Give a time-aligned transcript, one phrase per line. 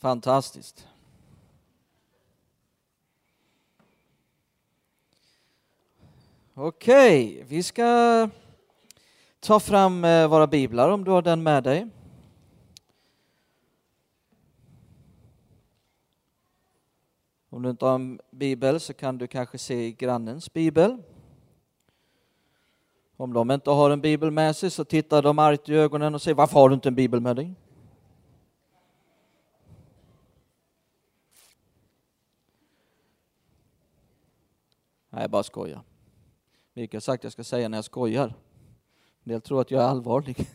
[0.00, 0.88] Fantastiskt.
[6.54, 8.28] Okej, vi ska
[9.40, 11.88] ta fram eh, våra biblar om du har den med dig.
[17.50, 21.02] Om du inte har en bibel så kan du kanske se i grannens bibel.
[23.16, 26.22] Om de inte har en bibel med sig så tittar de argt i ögonen och
[26.22, 27.54] säger varför har du inte en bibel med dig?
[35.20, 35.82] Nej, jag bara skojar.
[36.72, 38.34] Mikael har sagt att jag ska säga när jag skojar.
[39.24, 40.36] En del tror att jag är allvarlig.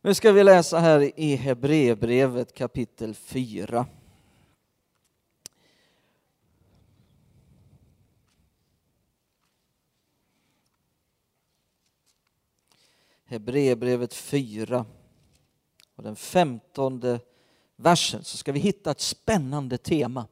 [0.00, 3.86] Nu ska vi läsa här i Hebreerbrevet kapitel 4.
[13.24, 14.86] Hebreerbrevet 4
[15.94, 17.20] och den femtonde
[17.76, 20.26] versen så ska vi hitta ett spännande tema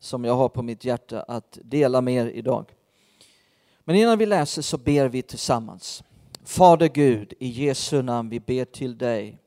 [0.00, 2.74] som jag har på mitt hjärta att dela med er idag.
[3.84, 6.02] Men innan vi läser så ber vi tillsammans.
[6.44, 9.38] Fader Gud, i Jesu namn, vi ber till dig.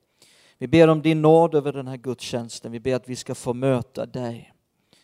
[0.58, 2.72] Vi ber om din nåd över den här gudstjänsten.
[2.72, 4.54] Vi ber att vi ska få möta dig.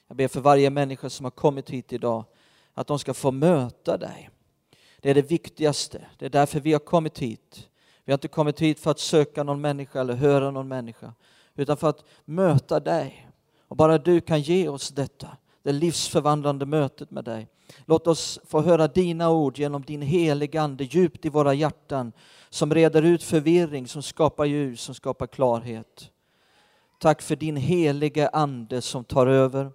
[0.07, 2.25] Jag ber för varje människa som har kommit hit idag
[2.73, 4.29] att de ska få möta dig.
[4.99, 6.05] Det är det viktigaste.
[6.17, 7.69] Det är därför vi har kommit hit.
[8.05, 11.13] Vi har inte kommit hit för att söka någon människa eller höra någon människa,
[11.55, 13.27] utan för att möta dig.
[13.67, 17.47] Och bara du kan ge oss detta, det livsförvandlande mötet med dig.
[17.85, 22.11] Låt oss få höra dina ord genom din heliga Ande djupt i våra hjärtan
[22.49, 26.11] som reder ut förvirring, som skapar ljus, som skapar klarhet.
[26.99, 29.71] Tack för din helige Ande som tar över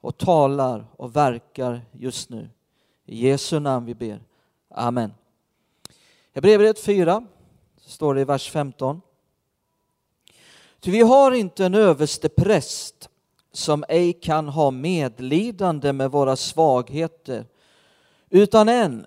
[0.00, 2.50] och talar och verkar just nu.
[3.06, 4.22] I Jesu namn vi ber.
[4.70, 5.12] Amen.
[6.32, 7.26] Hebreerbrevet 4,
[7.80, 9.00] står det i vers 15.
[10.80, 13.07] Ty vi har inte en överste präst
[13.58, 17.44] som ej kan ha medlidande med våra svagheter,
[18.30, 19.06] utan en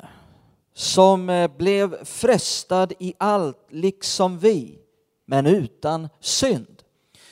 [0.73, 4.79] som eh, blev frestad i allt liksom vi,
[5.25, 6.83] men utan synd.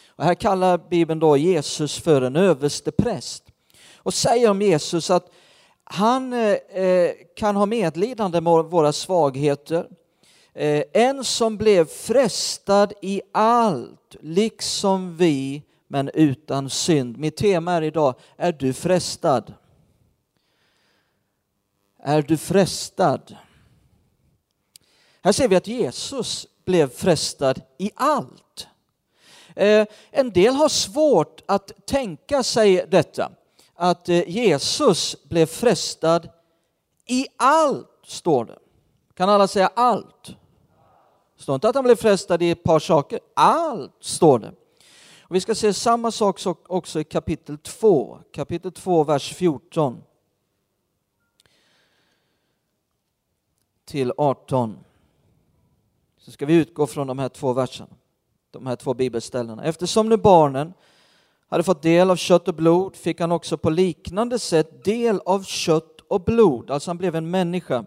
[0.07, 3.43] Och här kallar Bibeln då Jesus för en överste präst
[3.95, 5.31] och säger om Jesus att
[5.83, 9.87] han eh, eh kan ha medlidande med våra svagheter.
[10.53, 17.17] Eh, en som blev frestad i allt, liksom vi, men utan synd.
[17.17, 19.53] Mitt tema är idag, är du frestad?
[21.99, 23.35] Är du frestad?
[25.21, 28.67] Här ser vi att Jesus blev frestad i allt.
[29.55, 33.31] Eh, en del har svårt att tänka sig detta
[33.75, 36.29] att eh, Jesus blev frestad
[37.05, 38.57] i allt, står det.
[39.13, 40.35] Kan alla säga allt?
[41.37, 43.19] Det står inte att han blev frestad i ett par saker.
[43.33, 44.51] Allt, står det.
[45.29, 50.03] Och vi ska se samma sak också i kapitel 2, kapitel 2, vers 14
[53.85, 54.77] till 18.
[56.17, 57.89] Så ska vi utgå från de här två verserna,
[58.51, 59.63] de här två bibelställena.
[59.63, 60.73] Eftersom nu barnen
[61.47, 65.43] hade fått del av kött och blod fick han också på liknande sätt del av
[65.43, 67.85] kött och blod, alltså han blev en människa.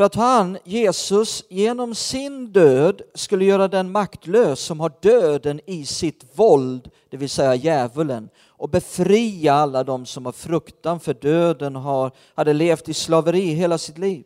[0.00, 5.84] För att han, Jesus, genom sin död skulle göra den maktlös som har döden i
[5.84, 11.76] sitt våld, det vill säga djävulen, och befria alla de som har fruktan för döden
[11.76, 14.24] har, hade levt i slaveri hela sitt liv.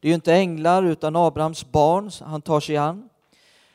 [0.00, 3.08] Det är ju inte änglar utan Abrahams barn han tar sig an.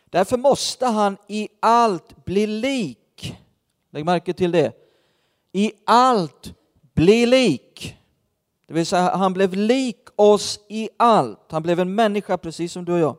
[0.09, 3.35] Därför måste han i allt bli lik
[3.91, 4.71] Lägg märke till det.
[5.51, 6.53] I allt
[6.93, 7.97] bli lik.
[8.67, 11.51] Det vill säga, han blev lik oss i allt.
[11.51, 13.17] Han blev en människa precis som du och jag.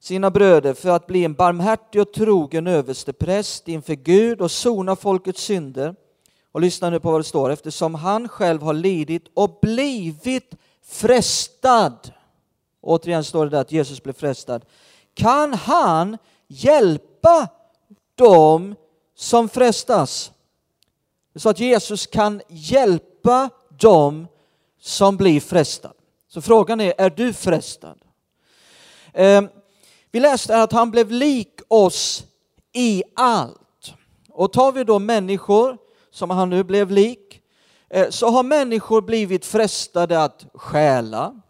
[0.00, 5.42] Sina bröder för att bli en barmhärtig och trogen överstepräst inför Gud och sona folkets
[5.42, 5.94] synder.
[6.52, 7.50] Och lyssna nu på vad det står.
[7.50, 10.54] Eftersom han själv har lidit och blivit
[10.86, 12.12] frestad.
[12.80, 14.64] Återigen står det där att Jesus blev frestad.
[15.14, 16.18] Kan han
[16.48, 17.48] hjälpa
[18.14, 18.74] dem
[19.14, 20.32] som frestas.
[21.36, 24.26] Så att Jesus kan hjälpa dem
[24.84, 25.92] som blir frestad.
[26.28, 27.98] Så frågan är, är du frestad?
[29.12, 29.48] Ehm,
[30.12, 32.24] vi läste att han blev lik oss
[32.72, 33.94] i allt.
[34.30, 35.78] Och tar vi då människor
[36.10, 37.42] som han nu blev lik,
[37.90, 41.40] eh, så har människor blivit frestade att stjäla.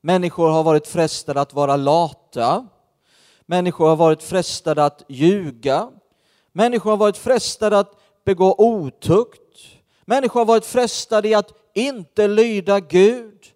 [0.00, 2.66] Människor har varit frestade att vara lata.
[3.46, 5.90] Människor har varit frestade att ljuga.
[6.52, 7.92] Människor har varit frestade att
[8.24, 9.56] begå otukt.
[10.04, 13.46] Människor har varit frestade i att inte lyda Gud.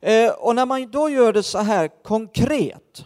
[0.00, 3.04] Eh, och när man då gör det så här konkret,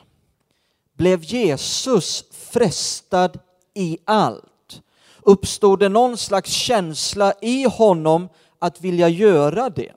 [0.97, 3.39] blev Jesus frestad
[3.75, 4.83] i allt?
[5.23, 8.29] Uppstod det någon slags känsla i honom
[8.59, 9.93] att vilja göra det?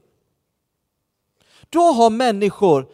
[1.69, 2.87] Då har människor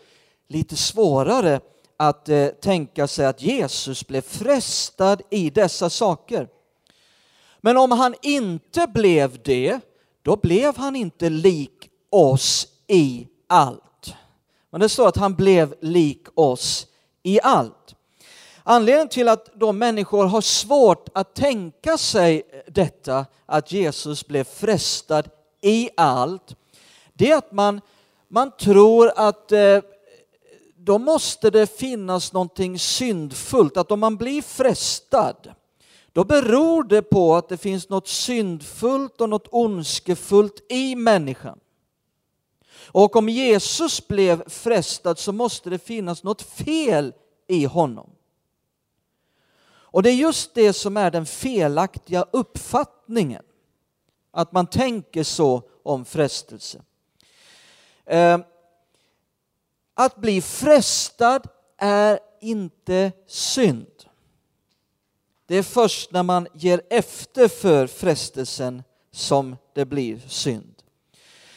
[0.48, 1.60] lite svårare
[1.98, 6.48] att eh, tänka sig att Jesus blev frestad i dessa saker.
[7.62, 9.80] Men om han inte blev det,
[10.22, 14.14] då blev han inte lik oss i allt.
[14.70, 16.88] Men det står att han blev lik oss
[17.24, 17.96] i allt.
[18.64, 25.30] Anledningen till att de människor har svårt att tänka sig detta, att Jesus blev frestad
[25.62, 26.56] i allt,
[27.14, 27.82] det är att man,
[28.28, 29.80] man tror att eh,
[30.78, 35.54] då måste det finnas någonting syndfullt, att om man blir frestad,
[36.14, 41.60] då beror det på att det finns något syndfullt och något ondskefullt i människan.
[42.86, 47.14] Och om Jesus blev frestad så måste det finnas något fel
[47.48, 48.10] i honom.
[49.92, 53.44] Och det är just det som är den felaktiga uppfattningen,
[54.32, 56.82] att man tänker så om frestelse.
[58.06, 58.40] Eh,
[59.94, 61.48] att bli frestad
[61.78, 63.91] är inte synd.
[65.52, 70.76] Det är först när man ger efter för frestelsen som det blir synd.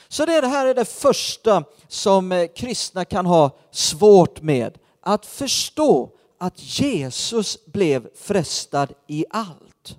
[0.08, 6.10] Så det här är det första som eh, kristna kan ha svårt med, att förstå
[6.38, 9.96] att Jesus blev frestad i allt.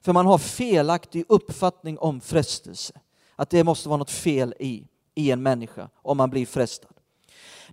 [0.00, 3.00] För man har felaktig uppfattning om frestelse,
[3.36, 4.84] att det måste vara något fel i,
[5.14, 6.97] i en människa om man blir frestad.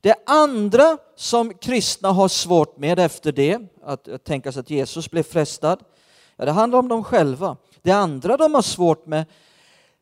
[0.05, 5.23] Det andra som kristna har svårt med efter det, att tänka sig att Jesus blev
[5.23, 5.83] frestad,
[6.35, 7.57] ja, det handlar om dem själva.
[7.81, 9.25] Det andra de har svårt med,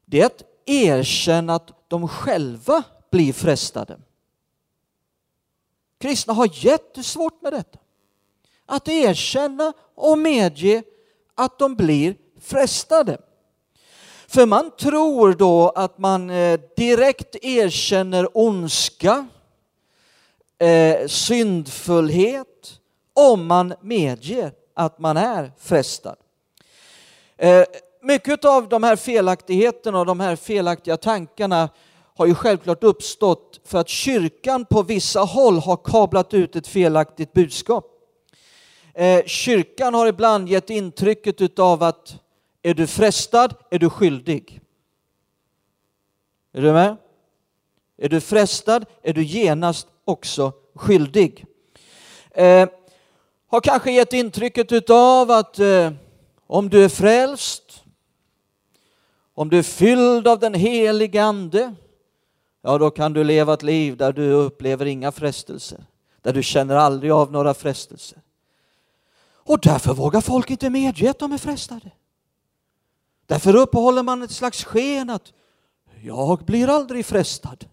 [0.05, 3.97] det är att erkänna att de själva blir frestade.
[5.99, 7.79] Kristna har jättesvårt med detta.
[8.65, 10.83] Att erkänna och medge
[11.35, 13.17] att de blir frestade.
[14.27, 19.27] För man tror då att man eh, direkt erkänner ondska,
[20.59, 22.79] eh, syndfullhet,
[23.13, 26.15] om man medger att man är frestad.
[27.37, 27.63] Eh,
[28.01, 31.69] mycket av de här felaktigheterna och de här felaktiga tankarna
[32.15, 37.33] har ju självklart uppstått för att kyrkan på vissa håll har kablat ut ett felaktigt
[37.33, 37.85] budskap.
[38.93, 42.15] Eh, kyrkan har ibland gett intrycket av att
[42.61, 44.61] är du frestad är du skyldig.
[46.53, 46.97] Är du med?
[47.97, 51.45] Är du frestad är du genast också skyldig.
[52.31, 52.69] Eh,
[53.47, 55.91] har kanske gett intrycket av att eh,
[56.47, 57.83] om du är frälst,
[59.33, 61.75] om du är fylld av den helige Ande,
[62.61, 65.85] ja då kan du leva ett liv där du upplever inga frestelser,
[66.21, 68.21] där du känner aldrig av några frestelser.
[69.45, 71.91] Och därför vågar folk inte medge att de är frestade.
[73.25, 75.33] Därför uppehåller man ett slags sken att
[76.01, 77.65] jag blir aldrig frestad.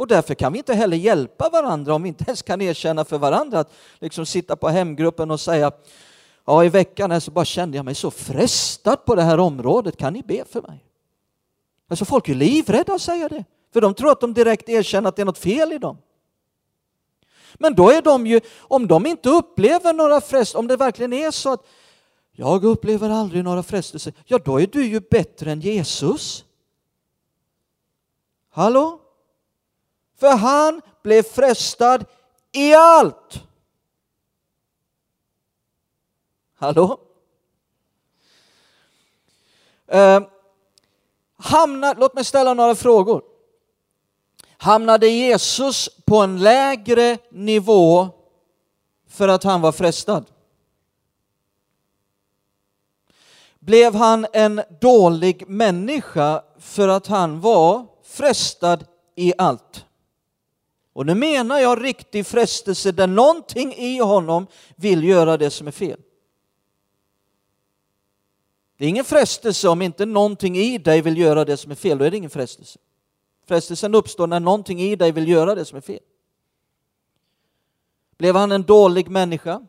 [0.00, 3.18] Och därför kan vi inte heller hjälpa varandra om vi inte ens kan erkänna för
[3.18, 5.72] varandra att liksom sitta på hemgruppen och säga
[6.44, 9.96] ja i veckan här så bara kände jag mig så frestad på det här området,
[9.96, 10.84] kan ni be för mig?
[11.88, 15.16] Alltså folk är livrädda att säga det, för de tror att de direkt erkänner att
[15.16, 15.98] det är något fel i dem.
[17.54, 21.30] Men då är de ju, om de inte upplever några frestelser, om det verkligen är
[21.30, 21.66] så att
[22.32, 26.44] jag upplever aldrig några frestelser, ja då är du ju bättre än Jesus.
[28.50, 29.00] Hallå?
[30.20, 32.04] För han blev frestad
[32.52, 33.42] i allt.
[36.54, 37.00] Hallå?
[39.86, 40.22] Eh,
[41.36, 43.22] hamna, låt mig ställa några frågor.
[44.56, 48.08] Hamnade Jesus på en lägre nivå
[49.08, 50.24] för att han var frestad?
[53.58, 59.84] Blev han en dålig människa för att han var frestad i allt?
[60.92, 65.70] Och nu menar jag riktig frestelse där någonting i honom vill göra det som är
[65.70, 66.00] fel.
[68.76, 71.98] Det är ingen frestelse om inte någonting i dig vill göra det som är fel,
[71.98, 72.78] då är det ingen frestelse.
[73.46, 76.00] Frestelsen uppstår när någonting i dig vill göra det som är fel.
[78.18, 79.66] Blev han en dålig människa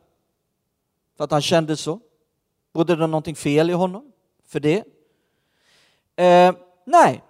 [1.16, 2.00] för att han kände så?
[2.72, 4.12] Bodde det någonting fel i honom
[4.46, 4.84] för det?
[6.16, 7.22] Eh, nej,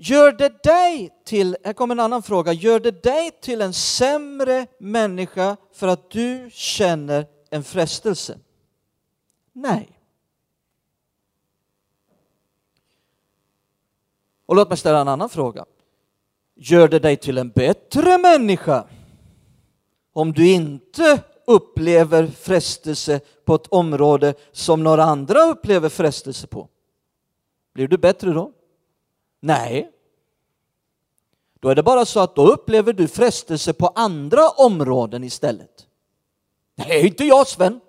[0.00, 4.66] Gör det dig till, här kommer en annan fråga, gör det dig till en sämre
[4.78, 8.38] människa för att du känner en frestelse?
[9.52, 10.00] Nej.
[14.46, 15.64] Och låt mig ställa en annan fråga.
[16.54, 18.88] Gör det dig till en bättre människa
[20.12, 26.68] om du inte upplever frestelse på ett område som några andra upplever frestelse på?
[27.74, 28.52] Blir du bättre då?
[29.40, 29.92] Nej.
[31.60, 35.86] Då är det bara så att då upplever du frestelse på andra områden istället.
[36.74, 37.80] Nej, inte jag Sven.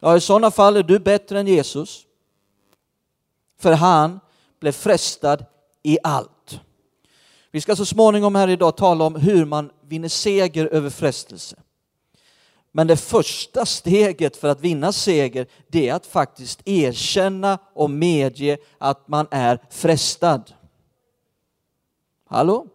[0.00, 2.06] Ja, i sådana fall är du bättre än Jesus.
[3.58, 4.20] För han
[4.60, 5.44] blev frestad
[5.82, 6.60] i allt.
[7.50, 11.56] Vi ska så småningom här idag tala om hur man vinner seger över frestelse.
[12.72, 18.58] Men det första steget för att vinna seger, det är att faktiskt erkänna och medge
[18.78, 20.54] att man är frestad.
[22.24, 22.66] Hallå?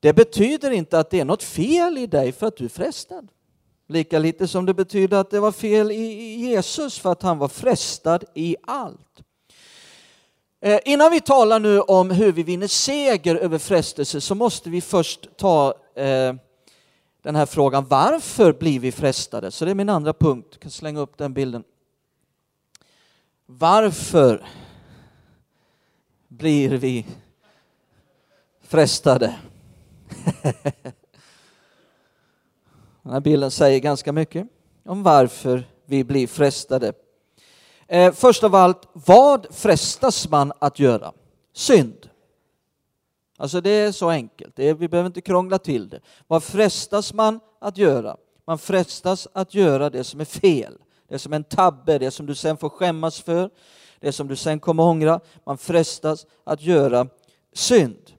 [0.00, 3.28] Det betyder inte att det är något fel i dig för att du är frestad.
[3.88, 7.48] Lika lite som det betyder att det var fel i Jesus för att han var
[7.48, 9.22] frestad i allt.
[10.60, 14.80] Eh, innan vi talar nu om hur vi vinner seger över frestelse så måste vi
[14.80, 16.34] först ta eh,
[17.22, 19.50] den här frågan varför blir vi frestade?
[19.50, 20.48] Så det är min andra punkt.
[20.50, 21.64] Jag kan slänga upp den bilden.
[23.46, 24.46] Varför
[26.28, 27.06] blir vi
[28.62, 29.34] frestade?
[33.02, 34.48] Den här bilden säger ganska mycket
[34.84, 36.92] om varför vi blir frestade.
[37.88, 41.12] Eh, först av allt, vad frestas man att göra?
[41.52, 42.10] Synd.
[43.38, 46.00] Alltså det är så enkelt, är, vi behöver inte krångla till det.
[46.26, 48.16] Vad frestas man att göra?
[48.46, 50.78] Man frestas att göra det som är fel,
[51.08, 53.50] det som är en tabbe, det som du sen får skämmas för,
[54.00, 55.20] det som du sen kommer ångra.
[55.44, 57.08] Man frestas att göra
[57.52, 58.12] synd.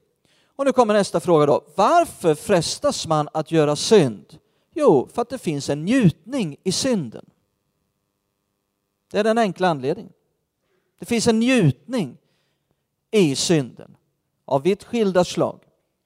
[0.56, 1.62] Och nu kommer nästa fråga då.
[1.76, 4.38] Varför frestas man att göra synd?
[4.76, 7.26] Jo, för att det finns en njutning i synden.
[9.12, 10.14] Det är den enkla anledningen.
[11.00, 12.18] Det finns en njutning
[13.12, 13.98] i synden
[14.46, 15.64] av vitt skilda slag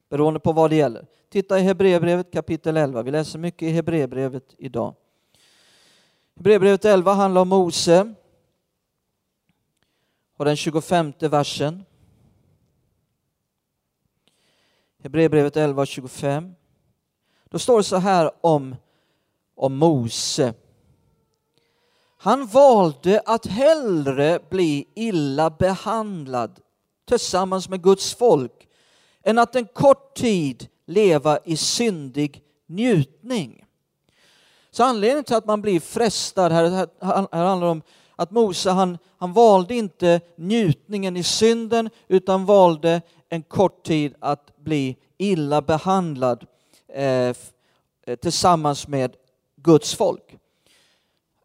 [0.10, 1.08] beroende på vad det gäller.
[1.30, 3.04] Titta i Hebreerbrevet kapitel 11.
[3.04, 4.96] Vi läser mycket i Hebreerbrevet idag.
[6.36, 8.14] Hebreerbrevet 11 handlar om Mose
[10.38, 11.86] och den 25 versen.
[15.04, 16.56] Hebreerbrevet 11 och 25.
[17.50, 18.76] Då står det så här om,
[19.56, 20.54] om Mose.
[22.24, 26.60] Han valde att hellre bli illa behandlad
[27.08, 28.68] tillsammans med Guds folk
[29.24, 33.66] än att en kort tid leva i syndig njutning.
[34.72, 36.88] Så anledningen till att man blir frestad, här, här,
[37.32, 37.82] här handlar om
[38.16, 44.58] att Mose han, han valde inte njutningen i synden utan valde en kort tid att
[44.58, 46.46] bli illa behandlad
[46.94, 47.36] eh, eh
[48.22, 49.16] tillsammans med
[49.56, 50.38] Guds folk.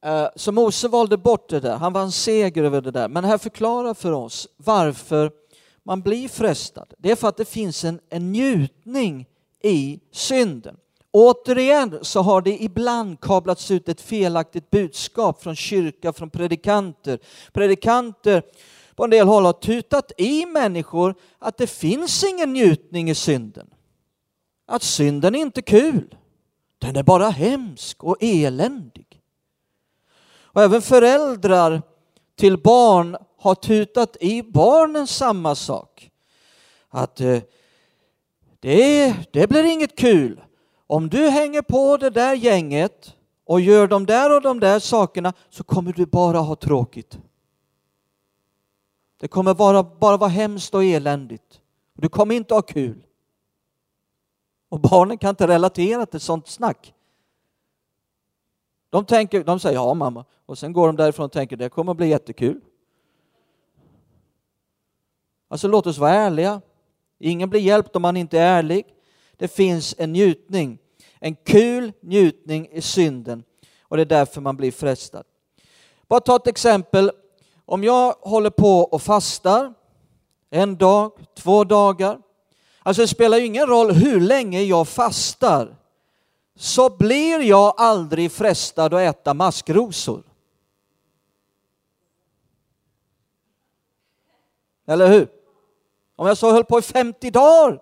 [0.06, 3.08] Eh, så Mose valde bort det där, han vann seger över det där.
[3.08, 5.30] Men här förklarar för oss varför
[5.82, 6.94] man blir frestad.
[6.98, 9.26] Det är för att det finns en, en njutning
[9.62, 10.76] i synden.
[11.10, 17.18] Återigen så har det ibland kablats ut ett felaktigt budskap från kyrka, från predikanter.
[17.52, 18.42] Predikanter
[18.94, 23.70] på en del håll har tutat i människor att det finns ingen njutning i synden.
[24.66, 26.14] Att synden är inte kul.
[26.78, 29.15] Den är bara hemsk och eländig.
[30.56, 31.82] Och även föräldrar
[32.36, 36.10] till barn har tutat i barnen samma sak.
[36.88, 37.38] Att eh,
[38.60, 40.40] det, det blir inget kul.
[40.86, 45.32] Om du hänger på det där gänget och gör de där och de där sakerna
[45.50, 47.18] så kommer du bara ha tråkigt.
[49.20, 51.60] Det kommer bara, bara vara hemskt och eländigt.
[51.94, 53.02] Du kommer inte ha kul.
[54.68, 56.94] Och barnen kan inte relatera till sånt snack.
[58.96, 61.92] De, tänker, de säger ja mamma och sen går de därifrån och tänker det kommer
[61.92, 62.60] att bli jättekul.
[65.48, 66.60] Alltså låt oss vara ärliga.
[67.18, 68.86] Ingen blir hjälpt om man inte är ärlig.
[69.36, 70.78] Det finns en njutning,
[71.20, 73.44] en kul njutning i synden
[73.82, 75.24] och det är därför man blir frestad.
[76.08, 77.10] Bara ta ett exempel.
[77.64, 79.74] Om jag håller på och fastar
[80.50, 82.18] en dag, två dagar.
[82.78, 85.76] Alltså det spelar ju ingen roll hur länge jag fastar
[86.56, 90.22] så blir jag aldrig frestad att äta maskrosor.
[94.86, 95.28] Eller hur?
[96.16, 97.80] Om jag så höll på i 50 dagar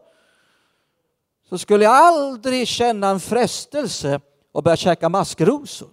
[1.48, 4.20] så skulle jag aldrig känna en frestelse
[4.52, 5.90] att börja käka maskrosor.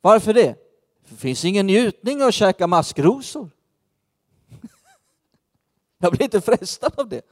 [0.00, 0.56] Varför det?
[1.08, 3.50] Det finns ingen njutning att käka maskrosor.
[5.98, 7.22] Jag blir inte frestad av det.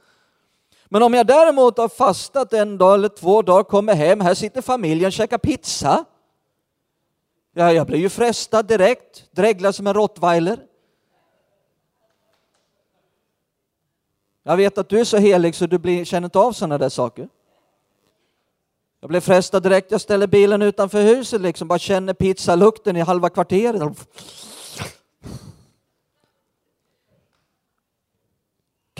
[0.93, 4.61] Men om jag däremot har fastat en dag eller två dagar, kommer hem, här sitter
[4.61, 6.05] familjen och käkar pizza.
[7.53, 10.59] Ja, jag blir ju frestad direkt, dreglar som en rottweiler.
[14.43, 16.89] Jag vet att du är så helig så du blir, känner inte av sådana där
[16.89, 17.29] saker.
[18.99, 23.29] Jag blev frestad direkt, jag ställer bilen utanför huset liksom, bara känner pizzalukten i halva
[23.29, 23.81] kvarteret.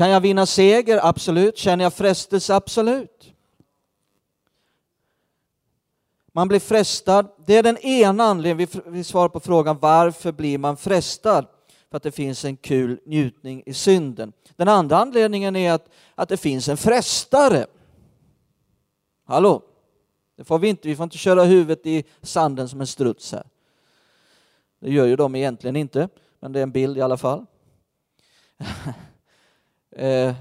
[0.03, 0.99] Kan jag vinna seger?
[1.03, 1.57] Absolut.
[1.57, 2.55] Känner jag frestelse?
[2.55, 3.33] Absolut.
[6.31, 7.27] Man blir frestad.
[7.45, 11.45] Det är den ena anledningen, vi svarar på frågan varför blir man frestad?
[11.89, 14.33] För att det finns en kul njutning i synden.
[14.55, 17.65] Den andra anledningen är att, att det finns en frestare.
[19.25, 19.61] Hallå?
[20.35, 23.47] Det får vi inte, vi får inte köra huvudet i sanden som en struts här.
[24.79, 27.45] Det gör ju de egentligen inte, men det är en bild i alla fall.
[29.95, 30.33] Eh,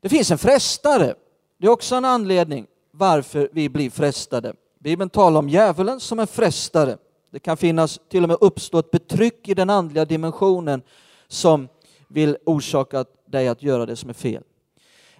[0.00, 1.14] det finns en frestare.
[1.58, 4.54] Det är också en anledning varför vi blir frestade.
[4.78, 6.96] Bibeln talar om djävulen som en frestare.
[7.30, 10.82] Det kan finnas till och med uppstå ett betryck i den andliga dimensionen
[11.28, 11.68] som
[12.08, 14.42] vill orsaka dig att göra det som är fel.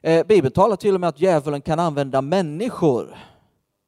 [0.01, 3.17] Eh, Bibeln talar till och med att djävulen kan använda människor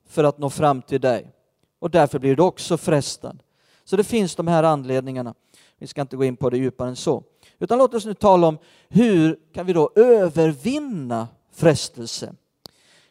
[0.09, 1.31] för att nå fram till dig.
[1.79, 3.43] Och därför blir du också frestad.
[3.85, 5.35] Så det finns de här anledningarna.
[5.79, 7.23] Vi ska inte gå in på det djupare än så.
[7.59, 8.59] Utan låt oss nu tala om
[8.89, 12.35] hur kan vi då övervinna frestelse.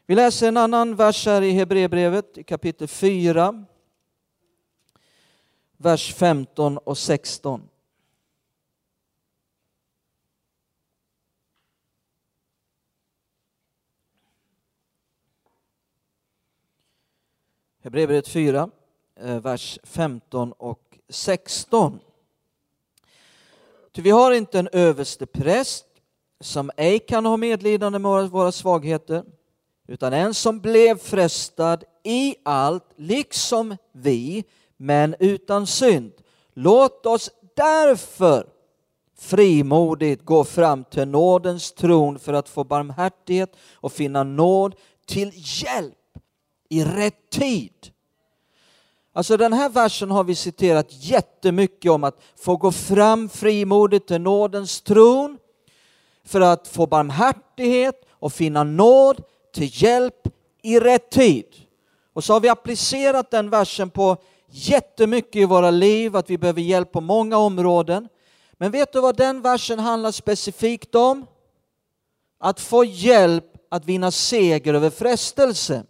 [0.06, 3.66] Vi läser en annan vers här i Hebreerbrevet i kapitel 4,
[5.78, 7.70] vers 15 och 16.
[17.84, 18.70] Hebreerbrevet 4,
[19.16, 22.00] eh, vers 15 och 16.
[23.96, 25.86] Ty vi har inte en överste präst
[26.42, 29.24] som ej kan ha medlidande med våra svagheter,
[29.88, 34.44] utan en som blev frestad i allt, liksom vi,
[34.78, 36.12] men utan synd.
[36.54, 38.48] Låt oss därför
[39.20, 45.94] frimodigt gå fram till nådens tron för att få barmhärtighet och finna nåd till hjälp
[46.70, 47.93] i rätt tid.
[49.16, 54.22] Alltså den här versen har vi citerat jättemycket om att få gå fram frimodigt till
[54.22, 55.38] nådens tron
[56.26, 59.24] för att få barmhärtighet och finna nåd
[59.54, 60.28] till hjälp
[60.62, 61.46] i rätt tid.
[62.14, 64.18] Och så har vi applicerat den versen på
[64.50, 68.10] jättemycket i våra liv, att vi behöver hjälp på många områden.
[68.54, 71.26] Men vet du vad den versen handlar specifikt om?
[72.40, 75.84] Att få hjälp att vinna seger över frestelse.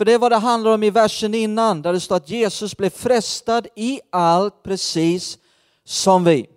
[0.00, 2.76] För det är vad det handlar om i versen innan, där det står att Jesus
[2.76, 5.38] blev frestad i allt precis
[5.84, 6.50] som vi.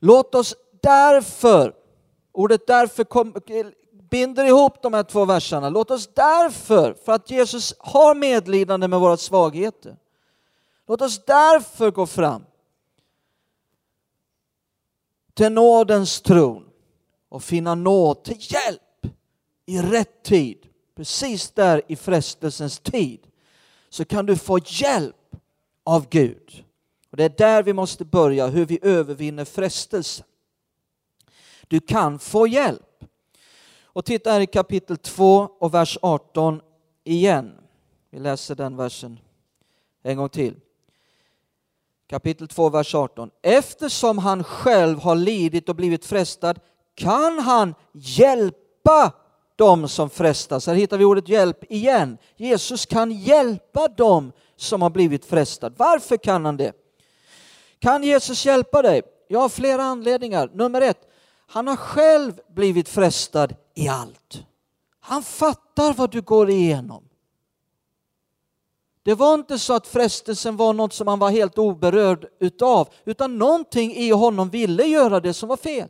[0.00, 1.74] Låt oss därför,
[2.32, 3.34] ordet därför kom,
[4.10, 5.68] binder ihop de här två verserna.
[5.68, 9.96] Låt oss därför, för att Jesus har medlidande med våra svagheter,
[10.86, 12.44] låt oss därför gå fram
[15.34, 16.68] till nådens tron
[17.28, 19.16] och finna nåd till hjälp
[19.66, 23.26] i rätt tid precis där i frestelsens tid,
[23.88, 25.36] så kan du få hjälp
[25.84, 26.64] av Gud.
[27.10, 30.26] Och Det är där vi måste börja, hur vi övervinner frestelsen.
[31.68, 33.04] Du kan få hjälp.
[33.82, 36.60] Och titta här i kapitel 2 och vers 18
[37.04, 37.52] igen.
[38.10, 39.20] Vi läser den versen
[40.02, 40.54] en gång till.
[42.06, 43.30] Kapitel 2, vers 18.
[43.42, 46.60] Eftersom han själv har lidit och blivit frestad
[46.94, 49.12] kan han hjälpa
[49.56, 50.66] de som frestas.
[50.66, 52.18] Här hittar vi ordet hjälp igen.
[52.36, 55.74] Jesus kan hjälpa dem som har blivit frestade.
[55.78, 56.72] Varför kan han det?
[57.78, 59.02] Kan Jesus hjälpa dig?
[59.28, 60.50] Jag har flera anledningar.
[60.54, 61.10] Nummer ett,
[61.46, 64.44] han har själv blivit frestad i allt.
[65.00, 67.04] Han fattar vad du går igenom.
[69.02, 73.38] Det var inte så att frestelsen var något som han var helt oberörd utav, utan
[73.38, 75.88] någonting i honom ville göra det som var fel.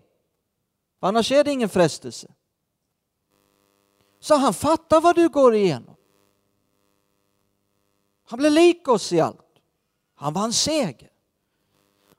[1.00, 2.28] Annars är det ingen frestelse.
[4.24, 5.96] Så han fattar vad du går igenom.
[8.26, 9.46] Han blir lik oss i allt.
[10.14, 11.10] Han vann seger.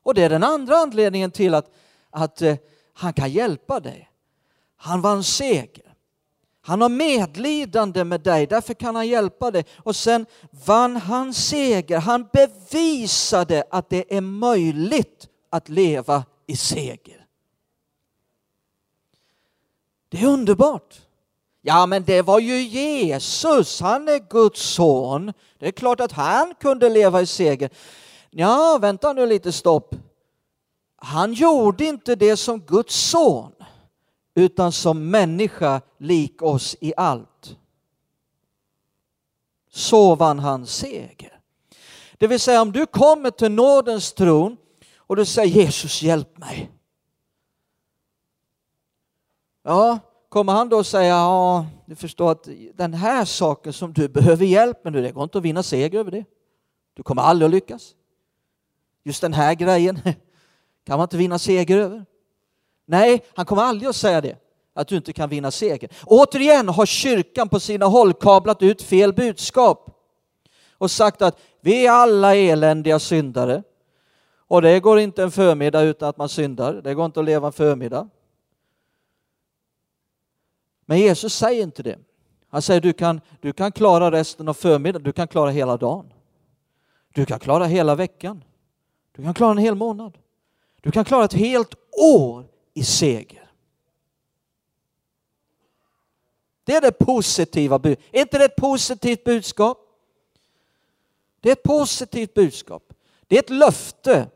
[0.03, 1.73] Och det är den andra anledningen till att,
[2.09, 2.55] att eh,
[2.93, 4.11] han kan hjälpa dig.
[4.75, 5.95] Han vann seger.
[6.61, 9.65] Han har medlidande med dig, därför kan han hjälpa dig.
[9.77, 10.25] Och sen
[10.65, 11.99] vann han seger.
[11.99, 17.27] Han bevisade att det är möjligt att leva i seger.
[20.09, 21.04] Det är underbart.
[21.67, 25.33] Ja, men det var ju Jesus, han är Guds son.
[25.59, 27.69] Det är klart att han kunde leva i seger.
[28.29, 29.95] Ja, vänta nu lite, stopp.
[30.95, 33.51] Han gjorde inte det som Guds son,
[34.35, 37.57] utan som människa lik oss i allt.
[39.71, 41.39] Så vann han seger.
[42.17, 44.57] Det vill säga om du kommer till nådens tron
[44.97, 46.71] och du säger Jesus hjälp mig.
[49.63, 49.99] Ja,
[50.35, 54.83] kommer han då säga ja, du förstår att den här saken som du behöver hjälp
[54.83, 56.25] med nu, det går inte att vinna seger över det.
[56.93, 57.95] Du kommer aldrig att lyckas.
[59.03, 59.99] Just den här grejen
[60.85, 62.05] kan man inte vinna seger över.
[62.85, 64.37] Nej, han kommer aldrig att säga det,
[64.73, 65.89] att du inte kan vinna seger.
[66.05, 69.89] Återigen har kyrkan på sina håll kablat ut fel budskap
[70.77, 73.63] och sagt att vi är alla eländiga syndare.
[74.47, 76.73] Och det går inte en förmiddag utan att man syndar.
[76.73, 78.09] Det går inte att leva en förmiddag.
[80.85, 81.99] Men Jesus säger inte det.
[82.49, 86.13] Han säger du kan, du kan klara resten av förmiddagen, du kan klara hela dagen.
[87.13, 88.43] Du kan klara hela veckan.
[89.11, 90.17] Du kan klara en hel månad.
[90.81, 93.51] Du kan klara ett helt år i seger.
[96.63, 98.15] Det är det positiva budskapet.
[98.15, 99.77] Är inte det ett positivt budskap?
[101.39, 102.93] Det är ett positivt budskap.
[103.27, 104.27] Det är ett löfte.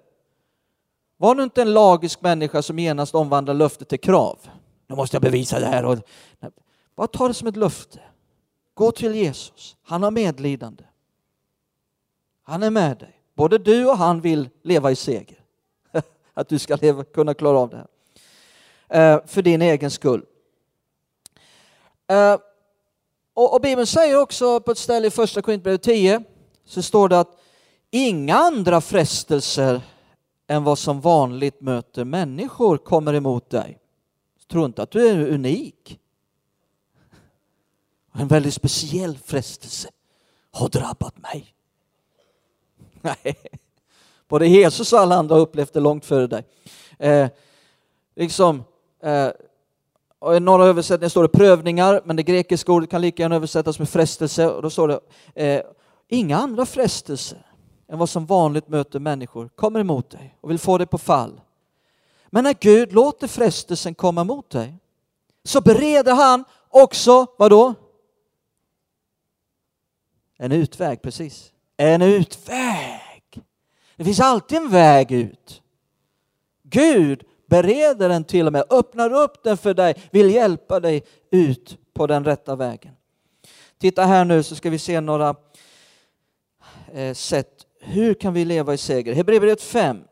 [1.17, 4.39] Var nu inte en lagisk människa som genast omvandlar löfte till krav.
[4.89, 5.85] Nu måste jag bevisa det här.
[5.85, 5.97] Och...
[6.95, 7.99] Bara ta det som ett löfte.
[8.73, 9.75] Gå till Jesus.
[9.83, 10.83] Han har medlidande.
[12.43, 13.21] Han är med dig.
[13.35, 15.39] Både du och han vill leva i seger.
[16.33, 17.87] Att du ska leva, kunna klara av det här.
[19.13, 20.25] Eh, för din egen skull.
[22.07, 22.37] Eh,
[23.33, 26.23] och, och Bibeln säger också på ett ställe i första Korintierbrevet 10
[26.65, 27.39] så står det att
[27.91, 29.81] inga andra frestelser
[30.47, 33.78] än vad som vanligt möter människor kommer emot dig.
[34.51, 35.99] Tro inte att du är unik.
[38.13, 39.89] En väldigt speciell frestelse
[40.51, 41.53] har drabbat mig.
[43.01, 43.35] Nej,
[44.27, 46.45] både Jesus och alla andra har upplevt det långt före dig.
[46.99, 47.27] Eh,
[48.15, 48.63] liksom,
[49.03, 49.29] eh,
[50.19, 53.79] och I några översättningar står det prövningar, men det grekiska ordet kan lika gärna översättas
[53.79, 54.49] med frestelse.
[54.49, 54.99] Och då står det
[55.33, 55.63] eh,
[56.07, 57.45] inga andra frestelser
[57.87, 61.41] än vad som vanligt möter människor kommer emot dig och vill få dig på fall.
[62.31, 64.73] Men när Gud låter frestelsen komma mot dig
[65.43, 67.73] så bereder han också, vad då?
[70.37, 71.53] En utväg, precis.
[71.77, 73.43] En utväg.
[73.95, 75.61] Det finns alltid en väg ut.
[76.63, 81.77] Gud bereder den till och med, öppnar upp den för dig, vill hjälpa dig ut
[81.93, 82.93] på den rätta vägen.
[83.77, 85.35] Titta här nu så ska vi se några
[86.93, 87.65] eh, sätt.
[87.79, 89.13] Hur kan vi leva i seger?
[89.13, 90.03] Hebreerbrevet 5.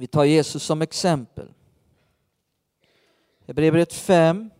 [0.00, 1.48] Vi tar Jesus som exempel.
[3.46, 4.50] Hebreerbrevet 5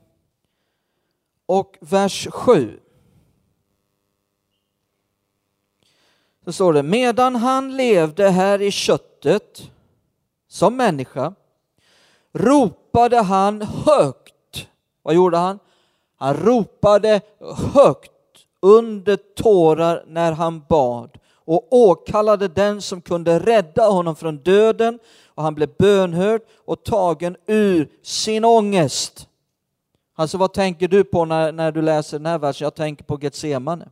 [1.46, 2.80] och vers 7.
[6.44, 9.70] Så står det, medan han levde här i köttet
[10.48, 11.34] som människa
[12.32, 14.68] ropade han högt.
[15.02, 15.58] Vad gjorde han?
[16.16, 17.20] Han ropade
[17.74, 18.12] högt
[18.60, 21.17] under tårar när han bad
[21.50, 27.36] och åkallade den som kunde rädda honom från döden och han blev bönhörd och tagen
[27.46, 29.28] ur sin ångest.
[30.14, 32.64] Alltså vad tänker du på när, när du läser den här versen?
[32.64, 33.88] Jag tänker på Getsemane.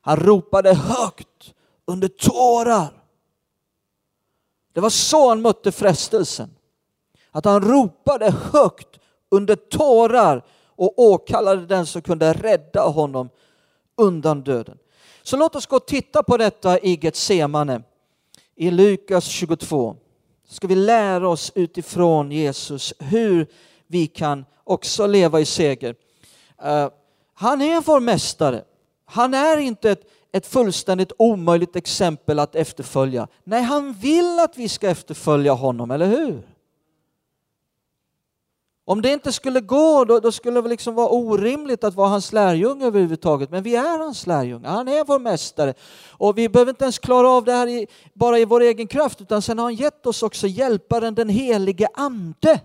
[0.00, 3.02] Han ropade högt under tårar.
[4.72, 6.50] Det var så han mötte frestelsen.
[7.30, 13.28] Att han ropade högt under tårar och åkallade den som kunde rädda honom
[13.96, 14.78] undan döden.
[15.28, 17.82] Så låt oss gå och titta på detta i Getsemane
[18.56, 19.96] i Lukas 22.
[20.48, 23.46] Så ska vi lära oss utifrån Jesus hur
[23.86, 25.94] vi kan också leva i seger.
[26.64, 26.88] Uh,
[27.34, 28.64] han är vår mästare.
[29.04, 33.28] Han är inte ett, ett fullständigt omöjligt exempel att efterfölja.
[33.44, 36.42] Nej, han vill att vi ska efterfölja honom, eller hur?
[38.88, 42.32] Om det inte skulle gå, då, då, skulle det liksom vara orimligt att vara hans
[42.32, 43.50] lärjunge överhuvudtaget.
[43.50, 45.74] Men vi är hans lärjunge, han är vår mästare.
[46.10, 49.20] Och vi behöver inte ens klara av det här i, bara i vår egen kraft,
[49.20, 52.60] utan sen har han gett oss också hjälparen, den helige Ande.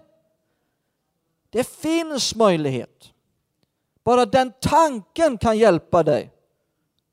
[1.50, 3.12] Det finns möjlighet.
[4.04, 6.32] Bara den tanken kan hjälpa dig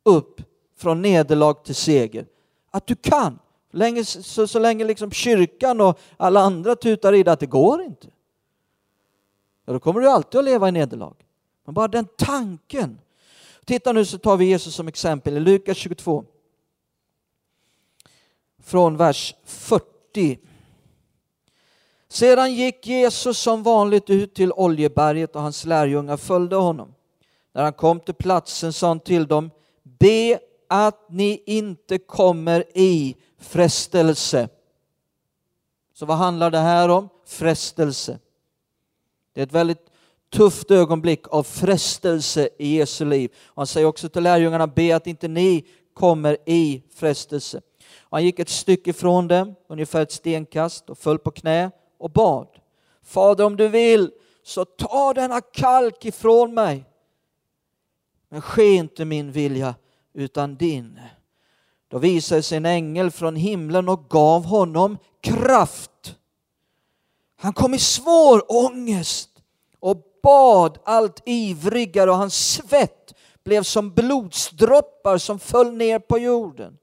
[0.05, 0.41] upp
[0.79, 2.27] från nederlag till seger.
[2.71, 3.39] Att du kan.
[3.73, 7.83] Länge, så, så länge liksom kyrkan och alla andra tutar i det att det går
[7.83, 8.09] inte.
[9.71, 11.15] Ja, då kommer du alltid att leva i nederlag.
[11.65, 13.01] Men bara den tanken.
[13.65, 16.25] Titta nu så tar vi Jesus som exempel i Lukas 22.
[18.63, 20.39] Från vers 40.
[22.09, 26.95] Sedan gick Jesus som vanligt ut till Oljeberget och hans lärjungar följde honom.
[27.53, 29.51] När han kom till platsen sa han till dem,
[29.83, 34.49] be att ni inte kommer i frestelse.
[35.95, 37.09] Så vad handlar det här om?
[37.27, 38.19] Frestelse.
[39.33, 39.91] Det är ett väldigt
[40.33, 43.31] tufft ögonblick av frestelse i Jesu liv.
[43.55, 47.61] Han säger också till lärjungarna, be att inte ni kommer i frestelse.
[48.11, 52.49] Han gick ett stycke från dem, ungefär ett stenkast, och föll på knä och bad.
[53.03, 54.11] Fader, om du vill,
[54.43, 56.85] så ta denna kalk ifrån mig.
[58.29, 59.75] Men ske inte min vilja,
[60.15, 61.01] utan din.
[61.89, 66.17] Då visade sig en ängel från himlen och gav honom kraft.
[67.43, 69.31] Han kom i svår ångest
[69.81, 76.79] och bad allt ivrigare och hans svett blev som blodsdroppar som föll ner på jorden.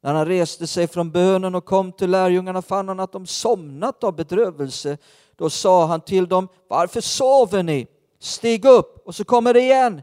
[0.00, 4.04] När han reste sig från bönen och kom till lärjungarna fann han att de somnat
[4.04, 4.98] av bedrövelse.
[5.36, 7.86] Då sa han till dem, varför sover ni?
[8.18, 9.02] Stig upp!
[9.06, 10.02] Och så kommer det igen.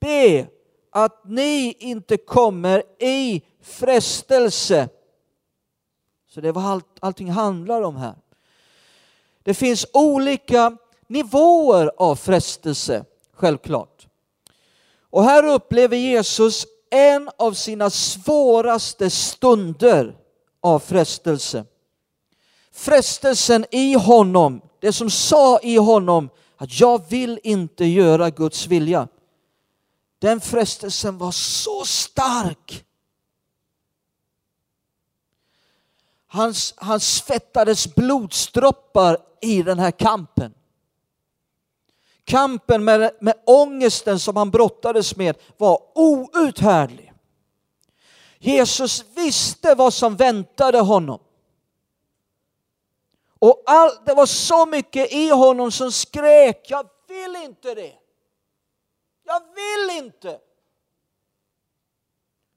[0.00, 0.46] Be
[0.90, 4.88] att ni inte kommer i frestelse.
[6.28, 8.14] Så det är vad allt, allting handlar om här.
[9.46, 14.06] Det finns olika nivåer av frestelse, självklart.
[15.10, 20.16] Och här upplever Jesus en av sina svåraste stunder
[20.60, 21.64] av frestelse.
[22.72, 29.08] Frestelsen i honom, det som sa i honom att jag vill inte göra Guds vilja.
[30.18, 32.84] Den frestelsen var så stark.
[36.36, 40.54] Han, han svettades blodsdroppar i den här kampen.
[42.24, 47.12] Kampen med, med ångesten som han brottades med var outhärdlig.
[48.38, 51.20] Jesus visste vad som väntade honom.
[53.38, 57.92] Och all, det var så mycket i honom som skrek, jag vill inte det.
[59.24, 60.38] Jag vill inte.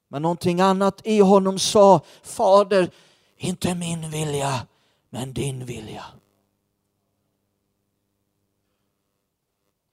[0.08, 2.92] Men någonting annat i honom sa, Fader,
[3.42, 4.68] inte min vilja,
[5.10, 6.06] men din vilja.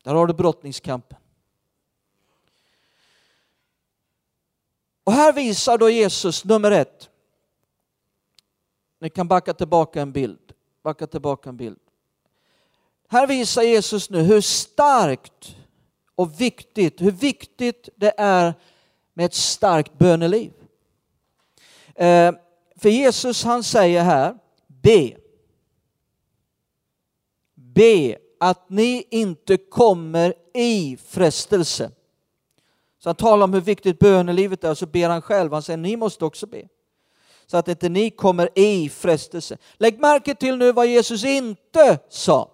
[0.02, 1.18] Där har du brottningskampen.
[5.04, 7.10] Och här visar då Jesus nummer ett.
[8.98, 10.52] Ni kan backa tillbaka en bild.
[10.82, 11.78] Backa tillbaka en bild.
[13.08, 15.56] Här visar Jesus nu hur starkt
[16.14, 18.54] och viktigt, hur viktigt det är
[19.14, 20.52] med ett starkt böneliv.
[21.94, 22.32] Eh,
[22.76, 25.16] för Jesus han säger här, be.
[27.54, 31.90] Be att ni inte kommer i frestelse.
[32.98, 35.52] Så han talar om hur viktigt bönelivet är och så ber han själv.
[35.52, 36.68] Han säger ni måste också be.
[37.46, 39.58] Så att inte ni kommer i frestelse.
[39.76, 42.50] Lägg märke till nu vad Jesus inte sa.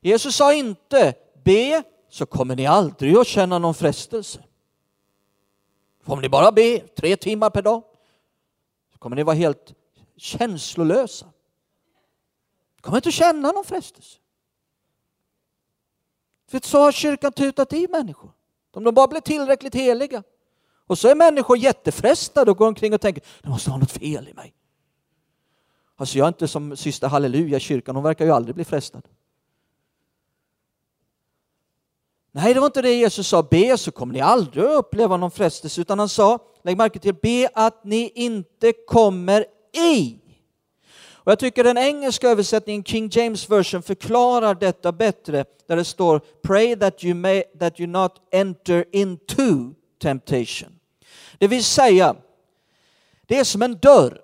[0.00, 1.14] Jesus sa inte
[1.44, 4.44] be så kommer ni aldrig att känna någon frestelse.
[6.04, 7.82] Om ni bara be tre timmar per dag
[9.06, 9.74] kommer ni vara helt
[10.16, 11.26] känslolösa.
[12.76, 14.18] Ni kommer inte att känna någon frestelse.
[16.48, 18.32] För så har kyrkan tutat i människor.
[18.72, 20.22] Om de bara blir tillräckligt heliga.
[20.86, 24.28] Och så är människor jättefrestade och går omkring och tänker, det måste vara något fel
[24.28, 24.54] i mig.
[25.96, 29.08] Alltså jag är inte som syster Halleluja i kyrkan, hon verkar ju aldrig bli frestad.
[32.32, 35.30] Nej, det var inte det Jesus sa, be så kommer ni aldrig att uppleva någon
[35.30, 40.18] frestelse, utan han sa, lägg märke till, be att ni inte kommer i.
[41.08, 46.20] Och jag tycker den engelska översättningen, King James version, förklarar detta bättre, där det står
[46.42, 50.78] Pray that you, may, that you not enter into temptation.
[51.38, 52.16] Det vill säga,
[53.26, 54.20] det är som en dörr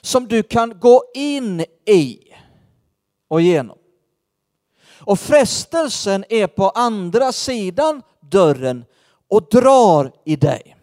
[0.00, 2.18] som du kan gå in i
[3.28, 3.78] och igenom.
[5.00, 8.84] Och frestelsen är på andra sidan dörren
[9.28, 10.76] och drar i dig.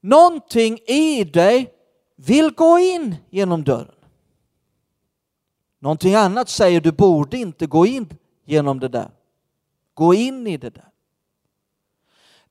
[0.00, 1.72] Någonting i dig
[2.16, 3.94] vill gå in genom dörren.
[5.78, 8.08] Någonting annat säger du borde inte gå in
[8.44, 9.10] genom det där.
[9.94, 10.88] Gå in i det där.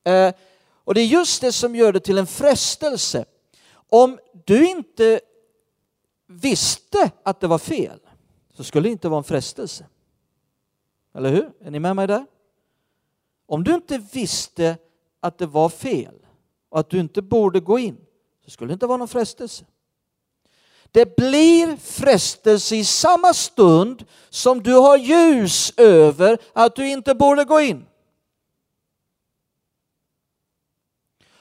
[0.04, 0.34] Eh,
[0.84, 3.26] och det är just det som gör det till en frestelse.
[3.90, 5.20] Om du inte
[6.28, 8.00] visste att det var fel
[8.54, 9.86] så skulle det inte vara en frestelse.
[11.14, 11.52] Eller hur?
[11.60, 12.26] Är ni med mig där?
[13.48, 14.78] Om du inte visste
[15.20, 16.16] att det var fel
[16.70, 17.98] och att du inte borde gå in
[18.46, 19.66] så skulle det inte vara någon frestelse.
[20.92, 27.44] Det blir frestelse i samma stund som du har ljus över att du inte borde
[27.44, 27.86] gå in.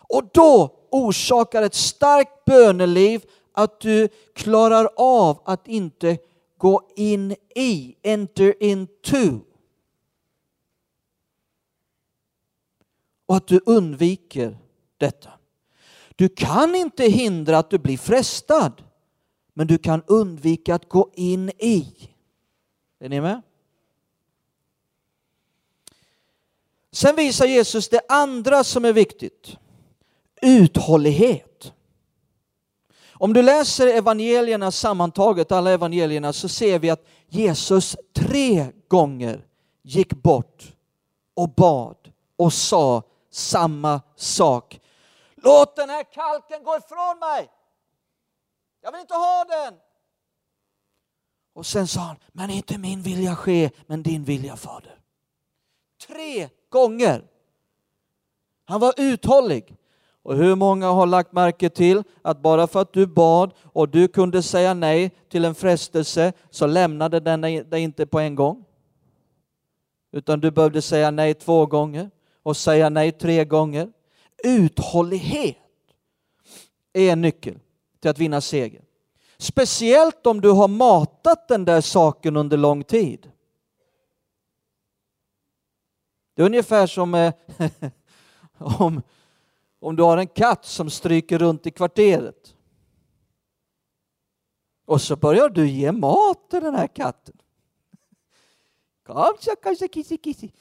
[0.08, 6.18] Och då orsakar ett starkt böneliv att du klarar av att inte
[6.58, 9.40] gå in i, enter into.
[13.26, 14.58] Och att du undviker
[14.96, 15.30] detta.
[16.16, 18.82] Du kan inte hindra att du blir frestad,
[19.54, 21.86] men du kan undvika att gå in i.
[23.00, 23.42] Är ni med?
[26.92, 29.56] Sen visar Jesus det andra som är viktigt.
[30.42, 31.72] uthållighet.
[33.18, 39.46] Om du läser evangelierna sammantaget, alla evangelierna, så ser vi att Jesus tre gånger
[39.82, 40.74] gick bort
[41.34, 41.96] och bad
[42.36, 43.02] och sa
[43.36, 44.80] samma sak.
[45.34, 47.50] Låt den här kalken gå ifrån mig!
[48.82, 49.74] Jag vill inte ha den!
[51.54, 54.98] Och sen sa han, men inte min vilja ske, men din vilja Fader.
[56.06, 57.24] Tre gånger.
[58.64, 59.76] Han var uthållig.
[60.22, 64.08] Och hur många har lagt märke till att bara för att du bad och du
[64.08, 68.64] kunde säga nej till en frestelse så lämnade den dig inte på en gång?
[70.12, 72.10] Utan du behövde säga nej två gånger
[72.46, 73.92] och säga nej tre gånger.
[74.44, 75.56] Uthållighet
[76.92, 77.58] är en nyckel
[78.00, 78.84] till att vinna seger.
[79.36, 83.32] Speciellt om du har matat den där saken under lång tid.
[86.34, 87.34] Det är ungefär som eh,
[88.58, 89.02] om,
[89.80, 92.54] om du har en katt som stryker runt i kvarteret.
[94.84, 97.36] Och så börjar du ge mat till den här katten.
[99.06, 100.52] Kom så, kom så, kissi, kissi.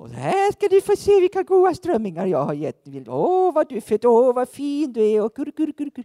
[0.00, 2.84] Och här ska du få se vilka goda strömmingar jag har gett.
[3.08, 5.22] Åh, vad du är fet, åh, vad fin du är.
[5.22, 6.04] Och, kur, kur, kur, kur.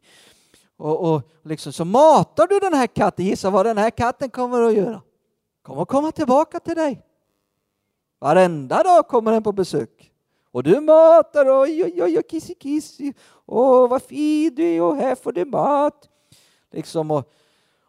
[0.78, 3.26] och, och liksom, så matar du den här katten.
[3.26, 5.02] Gissa vad den här katten kommer att göra?
[5.62, 7.02] Kommer att komma tillbaka till dig.
[8.20, 10.12] Varenda dag kommer den på besök.
[10.52, 13.14] Och du matar, oj, oj, oj, kissi, kissi.
[13.46, 16.10] Åh, vad fin du är och här får du mat.
[16.72, 17.32] Liksom, och,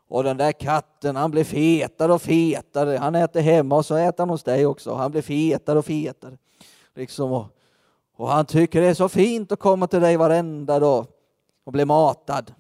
[0.08, 2.96] och den där katten, han blir fetare och fetare.
[2.96, 4.94] Han äter hemma och så äter han hos dig också.
[4.94, 6.38] Han blir fetare och fetare.
[6.94, 7.46] Liksom, och,
[8.16, 11.06] och han tycker det är så fint att komma till dig varenda dag
[11.64, 12.54] och bli matad.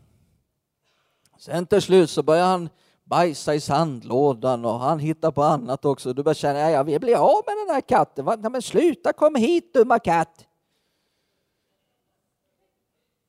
[1.38, 2.68] Sen till slut så börjar han
[3.04, 6.12] bajsa i sandlådan och han hittar på annat också.
[6.12, 8.24] Du börjar känna, jag vill bli av med den här katten.
[8.52, 10.46] Men sluta, kom hit dumma katt.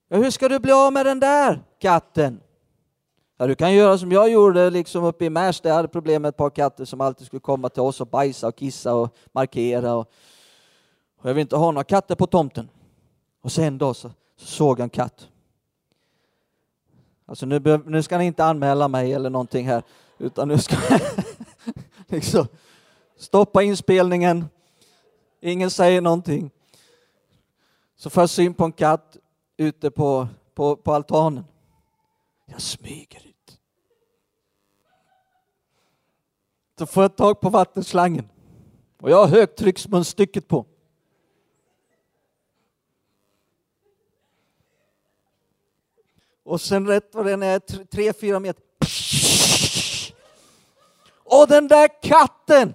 [0.07, 2.41] Ja, hur ska du bli av med den där katten?
[3.39, 5.69] Ja, du kan göra som jag gjorde liksom uppe i Märsta.
[5.69, 8.47] Jag hade problem med ett par katter som alltid skulle komma till oss och bajsa
[8.47, 9.95] och kissa och markera.
[9.95, 10.11] Och,
[11.17, 12.69] och jag vill inte ha några katter på tomten.
[13.41, 15.27] Och sen då så, så såg jag en katt.
[17.25, 19.83] Alltså nu, nu ska ni inte anmäla mig eller någonting här,
[20.17, 21.01] utan nu ska jag
[22.07, 22.47] liksom
[23.17, 24.45] stoppa inspelningen.
[25.41, 26.51] Ingen säger någonting.
[27.95, 29.17] Så får jag syn på en katt
[29.57, 31.43] ute på, på, på altanen.
[32.51, 33.59] Jag smyger ut.
[36.79, 38.29] Så får jag tag på vattenslangen
[39.01, 40.65] och jag har högtrycksmunstycket på.
[46.43, 48.63] Och sen rätt vad den är, tre, fyra meter.
[51.23, 52.73] Och den där katten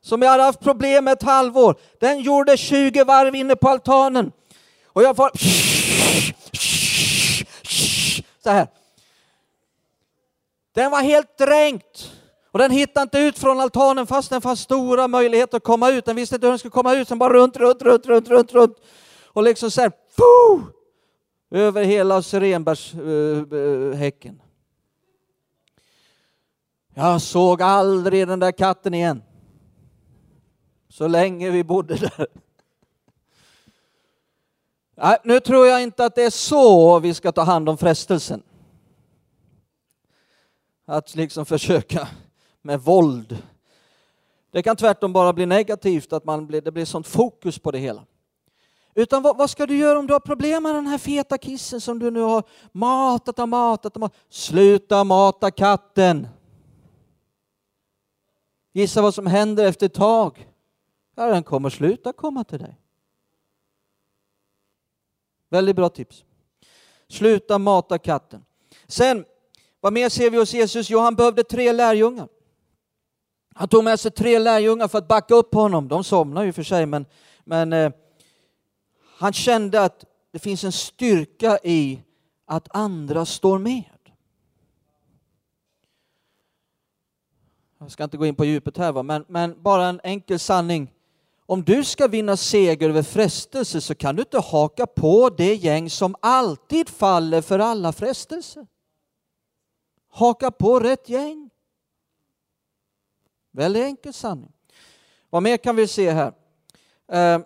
[0.00, 4.32] som jag hade haft problem med ett halvår, den gjorde 20 varv inne på altanen.
[4.86, 5.30] Och jag får
[8.42, 8.79] så här.
[10.80, 12.12] Den var helt dränkt.
[12.50, 16.04] Och den hittade inte ut från altanen fast den fanns stora möjligheter att komma ut.
[16.04, 18.52] Den visste inte hur den skulle komma ut, den bara runt, runt, runt, runt, runt,
[18.52, 18.76] runt.
[19.26, 20.62] Och liksom så här, Foo!
[21.50, 24.40] över hela syrenbärshäcken.
[26.94, 29.22] Eh, eh, jag såg aldrig den där katten igen.
[30.88, 32.26] Så länge vi bodde där.
[34.96, 38.42] Nej, nu tror jag inte att det är så vi ska ta hand om frestelsen.
[40.90, 42.08] Att liksom försöka
[42.62, 43.42] med våld.
[44.50, 47.78] Det kan tvärtom bara bli negativt, att man blir, det blir sånt fokus på det
[47.78, 48.04] hela.
[48.94, 51.80] Utan vad, vad, ska du göra om du har problem med den här feta kissen
[51.80, 54.18] som du nu har matat och matat och matat?
[54.28, 56.28] Sluta mata katten!
[58.72, 60.48] Gissa vad som händer efter ett tag?
[61.14, 62.80] Ja, den kommer sluta komma till dig.
[65.48, 66.24] Väldigt bra tips.
[67.08, 68.44] Sluta mata katten.
[68.86, 69.24] Sen,
[69.80, 70.90] vad mer ser vi hos Jesus?
[70.90, 72.28] Jo, han behövde tre lärjungar.
[73.54, 75.88] Han tog med sig tre lärjungar för att backa upp honom.
[75.88, 77.06] De somnade ju för sig, men,
[77.44, 77.92] men eh,
[79.18, 82.02] han kände att det finns en styrka i
[82.46, 83.84] att andra står med.
[87.78, 89.02] Jag ska inte gå in på djupet här, va?
[89.02, 90.92] Men, men bara en enkel sanning.
[91.46, 95.90] Om du ska vinna seger över frestelse så kan du inte haka på det gäng
[95.90, 98.66] som alltid faller för alla frestelser.
[100.10, 101.50] Haka på rätt gäng.
[103.50, 104.52] Väldigt enkel sanning.
[105.30, 106.32] Vad mer kan vi se här?
[107.12, 107.40] Eh,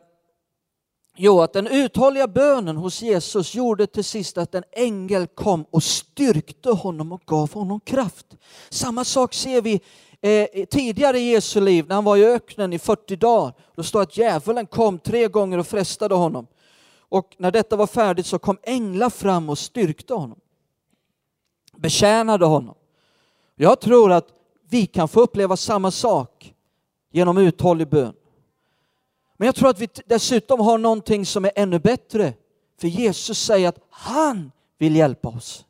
[1.17, 5.83] Jo, att den uthålliga bönen hos Jesus gjorde till sist att en ängel kom och
[5.83, 8.27] styrkte honom och gav honom kraft.
[8.71, 9.81] Samma sak ser vi
[10.21, 13.53] eh, tidigare i Jesu liv när han var i öknen i 40 dagar.
[13.75, 16.47] Då står att djävulen kom tre gånger och frestade honom.
[16.99, 20.39] Och när detta var färdigt så kom änglar fram och styrkte honom.
[21.77, 22.75] Betjänade honom.
[23.57, 24.29] Jag tror att
[24.69, 26.55] vi kan få uppleva samma sak
[27.11, 28.15] genom uthållig bön.
[29.37, 32.35] Men jag tror att vi dessutom har någonting som är ännu bättre.
[32.81, 35.65] För Jesus säger att han vill hjälpa oss.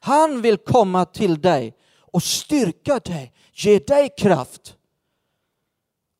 [0.00, 4.76] Han vill komma till dig och styrka dig, ge dig kraft.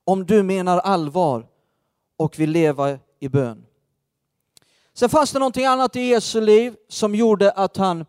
[0.05, 1.47] Om du menar allvar
[2.17, 3.67] och vill leva i bön.
[4.95, 8.07] Sen fanns det någonting annat i Jesu liv som gjorde att han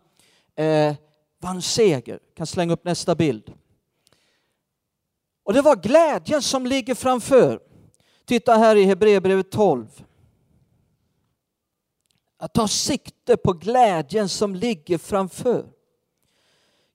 [0.56, 0.94] eh,
[1.40, 2.18] vann seger.
[2.34, 3.52] Kan slänga upp nästa bild.
[5.42, 7.60] Och det var glädjen som ligger framför.
[8.24, 10.04] Titta här i Hebreerbrevet 12.
[12.38, 15.66] Att ta sikte på glädjen som ligger framför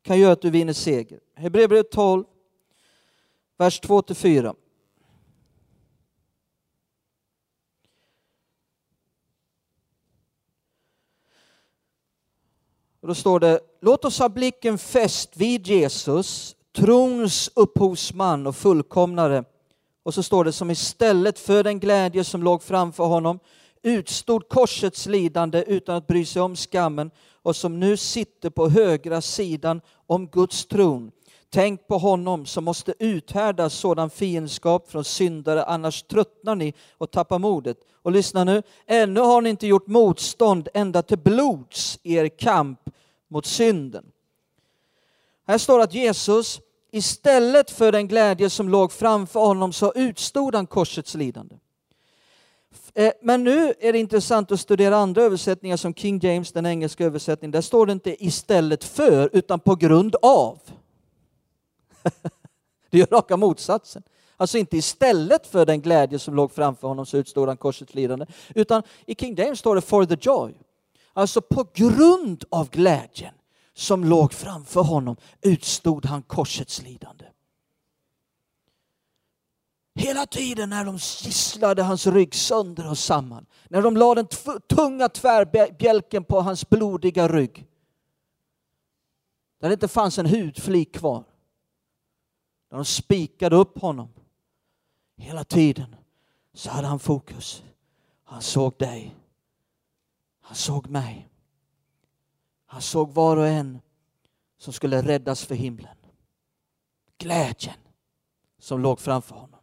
[0.02, 1.20] kan göra att du vinner seger.
[1.36, 2.26] Hebreerbrevet 12,
[3.58, 4.56] vers 2-4.
[13.02, 19.44] Och då står det, låt oss ha blicken fäst vid Jesus, trons upphovsman och fullkomnare.
[20.04, 23.40] Och så står det som istället för den glädje som låg framför honom
[23.84, 29.22] utstod korsets lidande utan att bry sig om skammen och som nu sitter på högra
[29.22, 31.12] sidan om Guds tron.
[31.54, 37.40] Tänk på honom som måste uthärda sådan fiendskap från syndare, annars tröttnar ni och tappar
[37.40, 37.78] modet.
[38.02, 42.80] Och lyssna nu, ännu har ni inte gjort motstånd ända till blods i er kamp
[43.28, 44.06] mot synden.
[45.48, 46.60] Här står att Jesus
[46.92, 51.56] istället för den glädje som låg framför honom så utstod han korsets lidande.
[52.94, 57.06] Eh, men nu är det intressant att studera andra översättningar som King James, den engelska
[57.06, 57.52] översättningen.
[57.52, 60.60] Där står det inte istället för, utan på grund av
[62.90, 64.04] det är raka motsatsen.
[64.38, 68.26] Alltså inte istället för den glädje som låg framför honom så utstod han korsets lidande.
[68.56, 70.54] Utan i King James står det for the joy.
[71.14, 73.34] Alltså på grund av glädjen
[73.74, 77.26] som låg framför honom utstod han korsets lidande.
[79.96, 85.10] Hela tiden när de gisslade hans rygg sönder och samman, när de lade den tunga
[85.10, 87.68] tvärbjälken på hans blodiga rygg,
[89.60, 91.24] där det inte fanns en hudflik kvar,
[92.72, 94.10] när de spikade upp honom,
[95.18, 95.96] hela tiden
[96.54, 97.64] så hade han fokus.
[98.24, 99.16] Han såg dig.
[100.42, 101.30] Han såg mig.
[102.66, 103.82] Han såg var och en
[104.58, 105.96] som skulle räddas för himlen.
[107.18, 107.78] Glädjen
[108.60, 109.60] som låg framför honom.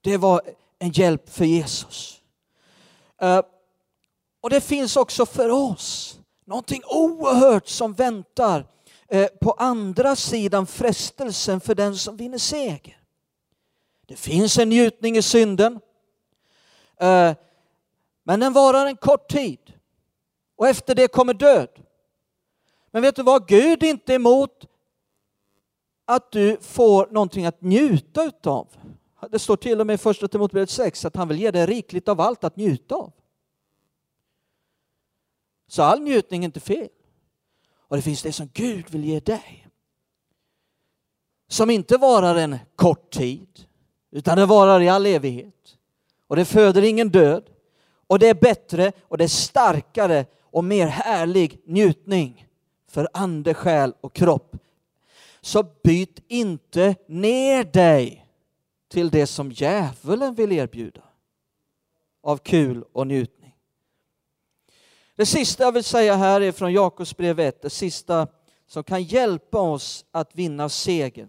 [0.00, 0.42] Det var
[0.78, 2.22] en hjälp för Jesus.
[3.18, 3.42] Eh,
[4.40, 8.66] och det finns också för oss någonting oerhört som väntar
[9.12, 13.02] Eh, på andra sidan frestelsen för den som vinner seger.
[14.06, 15.80] Det finns en njutning i synden.
[16.96, 17.34] Eh,
[18.22, 19.72] men den varar en kort tid.
[20.56, 21.68] Och efter det kommer död.
[22.90, 23.48] Men vet du vad?
[23.48, 24.66] Gud är inte emot
[26.04, 28.68] att du får någonting att njuta utav.
[29.30, 32.08] Det står till och med i första Timoteus 6 att han vill ge dig rikligt
[32.08, 33.12] av allt att njuta av.
[35.68, 36.88] Så all njutning är inte fel.
[37.90, 39.66] Och det finns det som Gud vill ge dig.
[41.48, 43.48] Som inte varar en kort tid,
[44.10, 45.76] utan det varar i all evighet.
[46.26, 47.50] Och det föder ingen död.
[48.06, 52.46] Och det är bättre och det är starkare och mer härlig njutning
[52.88, 54.56] för ande, själ och kropp.
[55.40, 58.26] Så byt inte ner dig
[58.88, 61.02] till det som djävulen vill erbjuda
[62.22, 63.39] av kul och njutning.
[65.20, 68.26] Det sista jag vill säga här är från Jakobs brev 1, det sista
[68.66, 71.28] som kan hjälpa oss att vinna seger.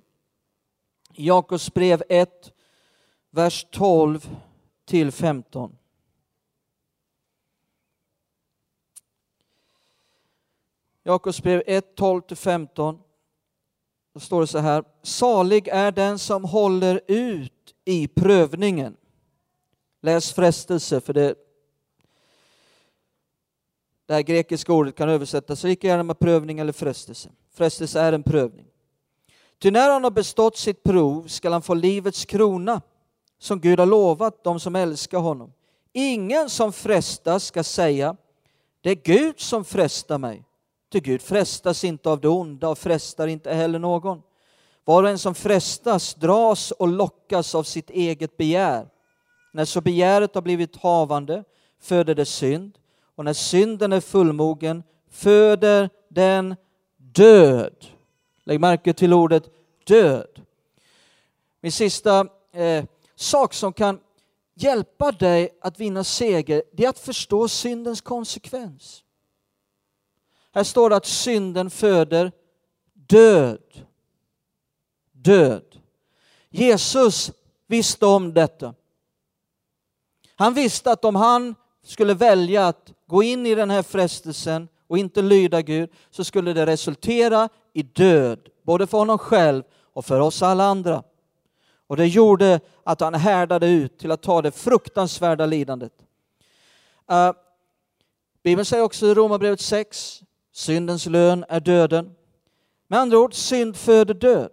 [1.13, 2.51] Jakobs brev 1,
[3.31, 4.29] vers 12
[4.85, 5.77] till 15.
[11.03, 12.99] Jakobs brev 1, 12 till 15.
[14.13, 14.83] Då står det så här.
[15.01, 18.97] Salig är den som håller ut i prövningen.
[20.01, 21.35] Läs frestelse, för det,
[24.05, 27.29] det här grekiska ordet kan översättas lika gärna med prövning eller frestelse.
[27.53, 28.65] Frestelse är en prövning.
[29.59, 32.81] Ty när han har bestått sitt prov skall han få livets krona
[33.39, 35.53] som Gud har lovat dem som älskar honom.
[35.93, 38.15] Ingen som frestas ska säga
[38.81, 40.43] det är Gud som frestar mig.
[40.91, 44.21] Ty Gud frestas inte av det onda och frestar inte heller någon.
[44.85, 48.87] Var och en som frestas dras och lockas av sitt eget begär.
[49.53, 51.43] När så begäret har blivit havande
[51.81, 52.77] föder det synd
[53.15, 56.55] och när synden är fullmogen föder den
[56.97, 57.85] död.
[58.43, 59.43] Lägg märke till ordet
[59.83, 60.41] död.
[61.61, 62.85] Min sista eh,
[63.15, 63.99] sak som kan
[64.53, 69.03] hjälpa dig att vinna seger, det är att förstå syndens konsekvens.
[70.53, 72.31] Här står det att synden föder
[72.93, 73.85] död.
[75.11, 75.79] Död.
[76.49, 77.31] Jesus
[77.67, 78.73] visste om detta.
[80.35, 84.97] Han visste att om han skulle välja att gå in i den här frestelsen och
[84.97, 90.19] inte lyda Gud så skulle det resultera i död, både för honom själv och för
[90.19, 91.03] oss alla andra.
[91.87, 95.93] Och det gjorde att han härdade ut till att ta det fruktansvärda lidandet.
[97.11, 97.31] Uh,
[98.43, 102.15] Bibeln säger också i Romarbrevet 6, syndens lön är döden.
[102.87, 104.51] Med andra ord, synd föder död.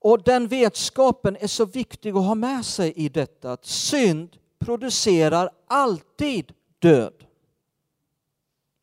[0.00, 5.50] Och den vetskapen är så viktig att ha med sig i detta, att synd producerar
[5.66, 7.25] alltid död.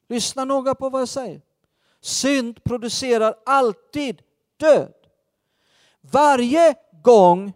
[0.07, 1.41] Lyssna noga på vad jag säger.
[2.01, 4.21] Synd producerar alltid
[4.57, 4.93] död.
[6.01, 7.53] Varje gång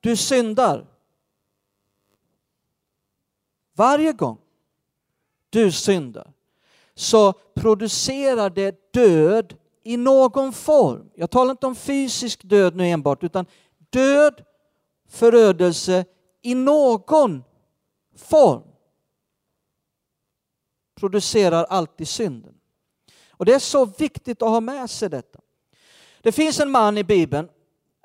[0.00, 0.86] du syndar,
[3.74, 4.38] varje gång
[5.50, 6.32] du syndar,
[6.94, 11.10] så producerar det död i någon form.
[11.14, 13.46] Jag talar inte om fysisk död nu enbart, utan
[13.90, 14.44] död,
[15.08, 16.04] förödelse
[16.42, 17.44] i någon
[18.16, 18.69] form
[21.00, 22.54] producerar alltid synden.
[23.30, 25.40] Och Det är så viktigt att ha med sig detta.
[26.20, 27.48] Det finns en man i Bibeln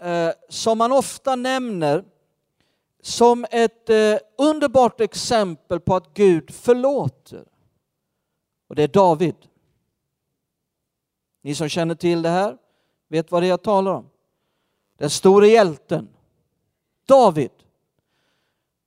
[0.01, 2.03] eh, som man ofta nämner
[3.01, 7.45] som ett eh, underbart exempel på att Gud förlåter.
[8.67, 9.35] Och det är David.
[11.41, 12.57] Ni som känner till det här
[13.07, 14.09] vet vad det är jag talar om.
[14.97, 16.09] Den store hjälten,
[17.05, 17.51] David,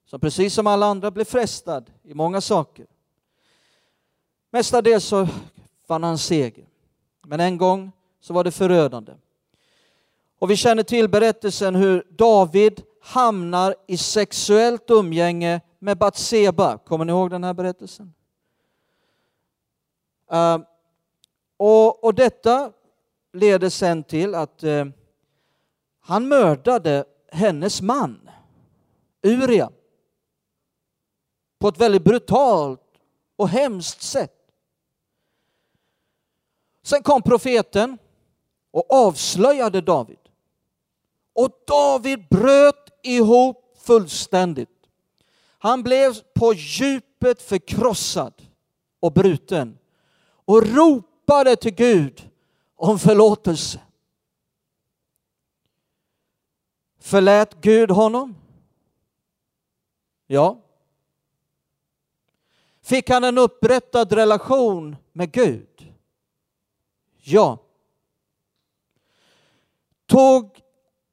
[0.04, 2.86] som precis som alla andra blev frestad i många saker.
[4.51, 5.28] Mestadels så
[5.86, 6.64] vann han seger.
[7.26, 9.12] Men en gång så var det förödande.
[10.38, 16.78] Och vi känner till berättelsen hur David hamnar i sexuellt umgänge med Batseba.
[16.78, 18.14] Kommer ni ihåg den här berättelsen?
[20.32, 20.59] Uh,
[21.57, 22.72] och, och, detta
[23.32, 24.84] leder sen till att uh,
[26.01, 28.30] han mördade hennes man,
[29.22, 29.70] Uria,
[31.59, 32.80] på ett väldigt brutalt
[33.36, 34.38] och hemskt sätt.
[36.89, 37.99] Sen kom profeten
[38.70, 40.18] och avslöjade David.
[41.32, 44.89] Och David bröt ihop fullständigt.
[45.59, 48.43] Han blev på djupet förkrossad
[49.01, 49.78] och bruten
[50.45, 52.30] och ropade till Gud
[52.76, 53.80] om förlåtelse.
[57.01, 58.36] Förlät Gud honom?
[60.26, 60.61] Ja.
[62.82, 65.88] Fick han en upprättad relation med Gud?
[67.22, 67.58] Ja.
[70.06, 70.60] Tog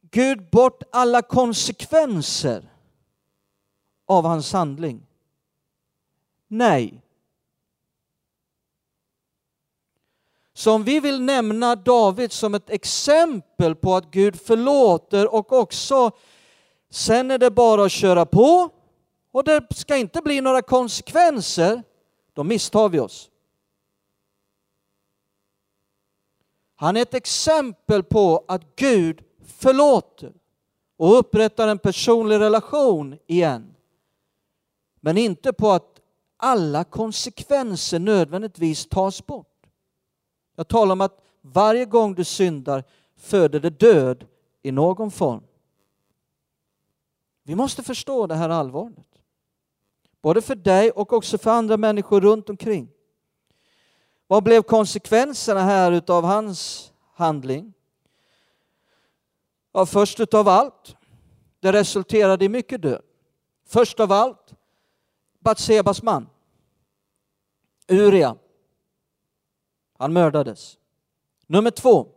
[0.01, 2.69] Gud bort alla konsekvenser
[4.05, 5.07] av hans handling?
[6.47, 7.01] Nej.
[10.53, 16.11] Så om vi vill nämna David som ett exempel på att Gud förlåter och också
[16.89, 18.69] sen är det bara att köra på
[19.31, 21.83] och det ska inte bli några konsekvenser,
[22.33, 23.29] då misstar vi oss.
[26.75, 30.33] Han är ett exempel på att Gud förlåter
[30.97, 33.75] och upprättar en personlig relation igen.
[34.99, 35.99] Men inte på att
[36.37, 39.67] alla konsekvenser nödvändigtvis tas bort.
[40.55, 42.83] Jag talar om att varje gång du syndar
[43.17, 44.25] föder det död
[44.63, 45.43] i någon form.
[47.43, 49.21] Vi måste förstå det här allvaret.
[50.21, 52.89] Både för dig och också för andra människor runt omkring.
[54.27, 57.73] Vad blev konsekvenserna här utav hans handling?
[59.71, 60.95] Ja, först utav allt,
[61.59, 63.01] det resulterade i mycket död.
[63.65, 64.53] Först av allt,
[65.39, 66.29] Batsebas man,
[67.87, 68.37] Uria.
[69.97, 70.77] Han mördades.
[71.47, 72.07] Nummer två,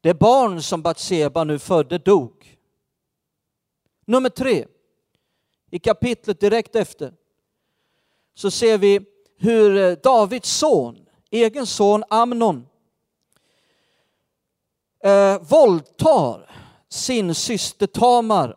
[0.00, 2.58] det barn som Batseba nu födde dog.
[4.04, 4.66] Nummer tre,
[5.70, 7.14] i kapitlet direkt efter
[8.34, 9.00] så ser vi
[9.38, 12.66] hur eh, Davids son, egen son Amnon,
[15.04, 16.50] eh, våldtar
[16.88, 18.56] sin syster Tamar.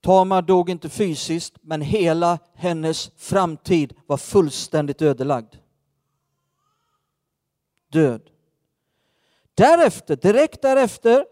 [0.00, 5.54] Tamar dog inte fysiskt, men hela hennes framtid var fullständigt ödelagd.
[7.92, 8.30] Död.
[9.54, 11.26] Därefter, direkt därefter,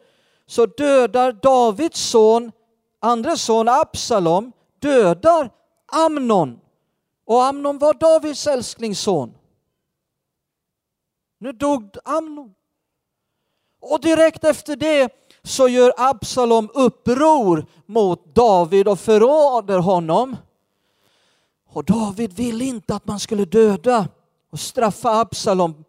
[0.47, 2.53] så dödar Davids son,
[3.01, 5.51] andra son Absalom, dödar
[5.87, 6.61] Amnon.
[7.25, 9.35] Och Amnon var Davids älsklingsson.
[11.39, 12.55] Nu dog Amnon.
[13.81, 15.13] Och direkt efter det
[15.43, 20.37] så gör Absalom uppror mot David och förråder honom.
[21.67, 24.09] Och David ville inte att man skulle döda
[24.51, 25.85] och straffa Absalom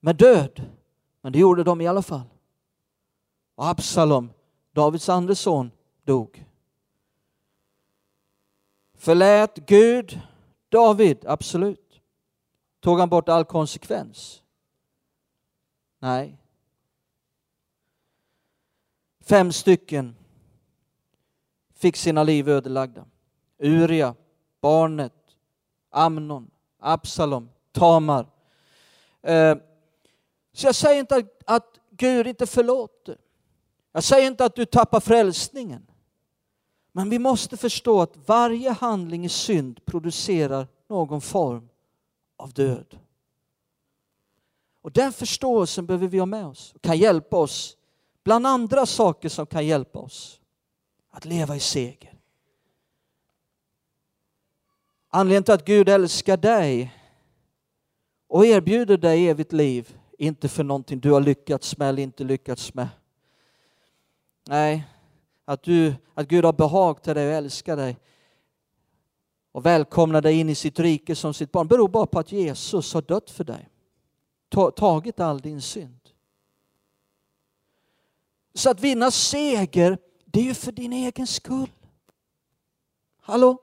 [0.00, 0.70] med död.
[1.20, 2.22] Men det gjorde de i alla fall.
[3.54, 4.30] Och Absalom,
[4.72, 5.70] Davids andre son,
[6.04, 6.44] dog.
[8.98, 10.20] Förlät Gud
[10.72, 11.24] David?
[11.26, 12.00] Absolut.
[12.80, 14.42] Tog han bort all konsekvens?
[15.98, 16.38] Nej.
[19.20, 20.16] Fem stycken
[21.74, 23.04] fick sina liv ödelagda.
[23.58, 24.14] Uria,
[24.60, 25.36] barnet,
[25.90, 28.26] Amnon, Absalom, Tamar.
[29.22, 29.56] Eh,
[30.52, 33.18] så jag säger inte att Gud inte förlåter.
[33.92, 35.86] Jag säger inte att du tappar frälsningen.
[36.92, 41.68] Men vi måste förstå att varje handling i synd producerar någon form
[42.36, 42.98] av död.
[44.82, 47.76] Och den förståelsen behöver vi ha med oss och kan hjälpa oss
[48.24, 50.40] bland andra saker som kan hjälpa oss
[51.10, 52.14] att leva i seger.
[55.08, 56.94] Anledningen till att Gud älskar dig
[58.26, 62.74] och erbjuder dig evigt liv, inte för någonting du har lyckats med eller inte lyckats
[62.74, 62.88] med.
[64.48, 64.84] Nej,
[65.44, 67.96] att, du, att Gud har behag till dig och älskar dig
[69.52, 72.94] och välkomnar dig in i sitt rike som sitt barn beror bara på att Jesus
[72.94, 73.68] har dött för dig.
[74.76, 75.98] Tagit all din synd.
[78.54, 81.70] Så att vinna seger, det är ju för din egen skull.
[83.20, 83.58] Hallå?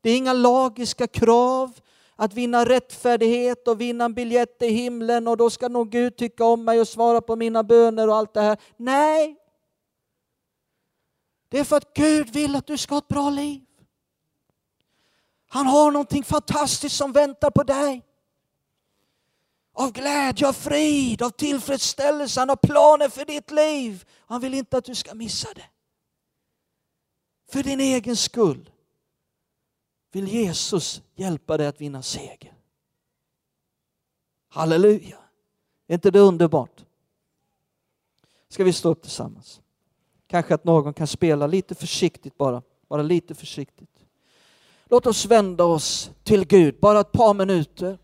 [0.00, 1.72] Det är inga lagiska krav
[2.16, 6.44] att vinna rättfärdighet och vinna en biljett till himlen och då ska nog Gud tycka
[6.44, 8.58] om mig och svara på mina böner och allt det här.
[8.76, 9.41] Nej!
[11.52, 13.62] Det är för att Gud vill att du ska ha ett bra liv.
[15.48, 18.02] Han har någonting fantastiskt som väntar på dig.
[19.72, 22.40] Av glädje, av frid, av tillfredsställelse.
[22.40, 24.04] Han har planer för ditt liv.
[24.26, 25.68] Han vill inte att du ska missa det.
[27.50, 28.70] För din egen skull
[30.12, 32.54] vill Jesus hjälpa dig att vinna seger.
[34.48, 35.18] Halleluja!
[35.86, 36.84] Är inte det underbart?
[38.48, 39.61] Ska vi stå upp tillsammans?
[40.32, 44.04] Kanske att någon kan spela lite försiktigt bara, bara lite försiktigt.
[44.86, 47.98] Låt oss vända oss till Gud, bara ett par minuter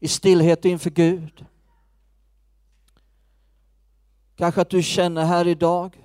[0.00, 1.44] i stillhet inför Gud.
[4.34, 6.04] Kanske att du känner här idag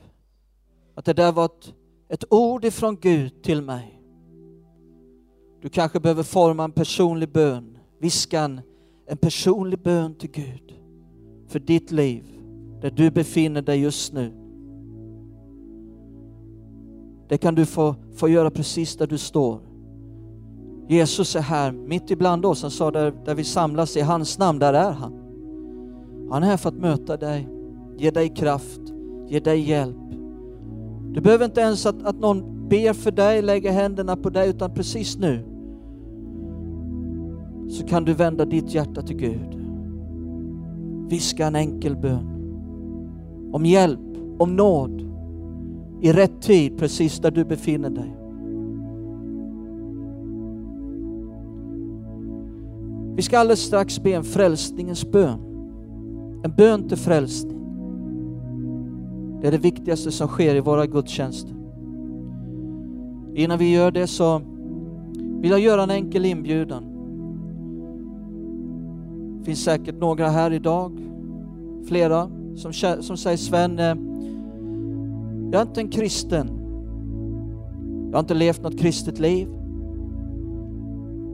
[0.95, 1.73] att det där var ett,
[2.09, 4.01] ett ord ifrån Gud till mig.
[5.61, 8.41] Du kanske behöver forma en personlig bön, viska
[9.05, 10.73] en personlig bön till Gud
[11.47, 12.23] för ditt liv,
[12.81, 14.40] där du befinner dig just nu.
[17.31, 19.59] Det kan du få, få göra precis där du står.
[20.87, 22.61] Jesus är här mitt ibland oss.
[22.61, 25.13] Han sa där, där vi samlas i hans namn, där är han.
[26.31, 27.47] Han är här för att möta dig,
[27.97, 28.81] ge dig kraft,
[29.27, 29.97] ge dig hjälp.
[31.11, 34.73] Du behöver inte ens att, att någon ber för dig, lägger händerna på dig, utan
[34.73, 35.45] precis nu
[37.69, 39.61] så kan du vända ditt hjärta till Gud.
[41.09, 42.27] Viska en enkel bön
[43.53, 45.10] om hjälp, om nåd
[46.01, 48.15] i rätt tid precis där du befinner dig.
[53.15, 55.39] Vi ska alldeles strax be en frälsningens bön.
[56.43, 57.57] En bön till frälsning.
[59.41, 61.55] Det är det viktigaste som sker i våra gudstjänster.
[63.35, 64.41] Innan vi gör det så
[65.41, 66.83] vill jag göra en enkel inbjudan.
[69.39, 70.99] Det finns säkert några här idag,
[71.85, 74.10] flera, som, som säger Sven, eh,
[75.51, 76.47] jag är inte en kristen.
[78.11, 79.47] Jag har inte levt något kristet liv.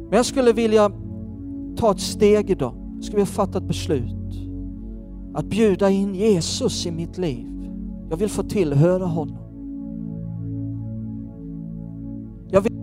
[0.10, 0.92] Men jag skulle vilja
[1.76, 2.74] ta ett steg idag.
[2.96, 4.14] Jag skulle vilja fatta ett beslut.
[5.34, 7.48] Att bjuda in Jesus i mitt liv.
[8.10, 9.38] Jag vill få tillhöra honom.
[12.52, 12.74] Jag, vill...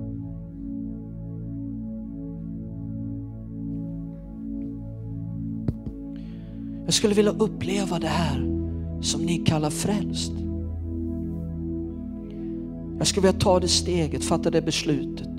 [6.85, 8.55] jag skulle vilja uppleva det här
[9.01, 10.33] som ni kallar frälst.
[13.05, 15.39] Jag skulle vilja ta det steget, fatta det beslutet.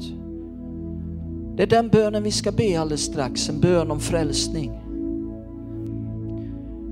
[1.57, 4.71] Det är den bönen vi ska be alldeles strax, en bön om frälsning.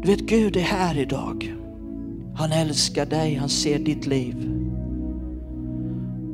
[0.02, 1.56] Du vet, Gud är här idag.
[2.36, 4.36] Han älskar dig, han ser ditt liv.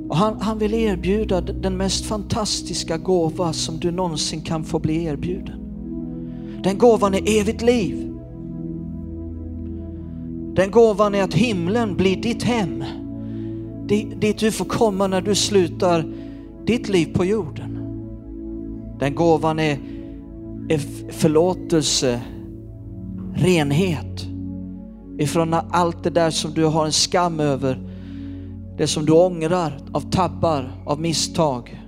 [0.10, 5.04] Och han, han vill erbjuda den mest fantastiska gåva som du någonsin kan få bli
[5.04, 5.60] erbjuden.
[6.64, 8.14] Den gåvan är evigt liv.
[10.56, 12.84] Den gåvan är att himlen blir ditt hem
[13.90, 16.06] dit du får komma när du slutar
[16.66, 17.80] ditt liv på jorden.
[19.00, 19.80] Den gåvan är,
[20.70, 22.22] är förlåtelse,
[23.36, 24.30] renhet,
[25.20, 27.80] Ifrån allt det där som du har en skam över,
[28.78, 31.84] det som du ångrar av tabbar, av misstag.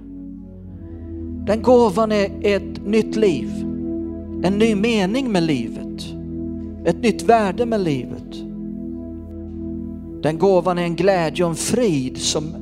[1.45, 3.49] Den gåvan är ett nytt liv,
[4.43, 6.05] en ny mening med livet,
[6.85, 8.50] ett nytt värde med livet.
[10.22, 12.55] Den gåvan är en glädje och en frid som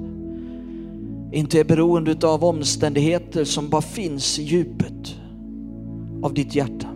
[1.32, 5.16] inte är beroende av omständigheter som bara finns i djupet
[6.24, 6.88] av ditt hjärta.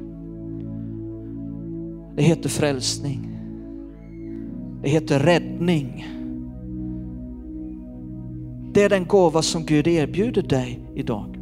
[2.16, 3.30] Det heter frälsning.
[4.82, 6.08] Det heter räddning.
[8.74, 11.38] Det är den gåva som Gud erbjuder dig idag.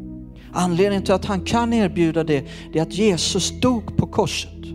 [0.54, 4.66] Anledningen till att han kan erbjuda det, det är att Jesus dog på korset.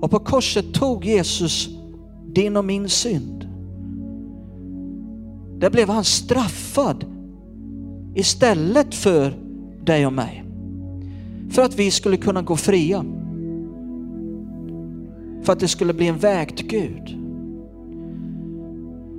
[0.00, 1.68] Och på korset tog Jesus
[2.34, 3.43] din och min synd.
[5.58, 7.04] Där blev han straffad
[8.14, 9.32] istället för
[9.84, 10.44] dig och mig.
[11.50, 13.04] För att vi skulle kunna gå fria.
[15.42, 17.18] För att det skulle bli en väg till Gud.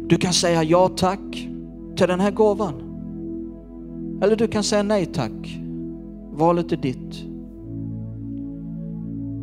[0.10, 1.48] Du kan säga ja tack
[1.96, 2.74] till den här gåvan.
[4.22, 5.60] Eller du kan säga nej tack.
[6.32, 7.26] Valet är ditt.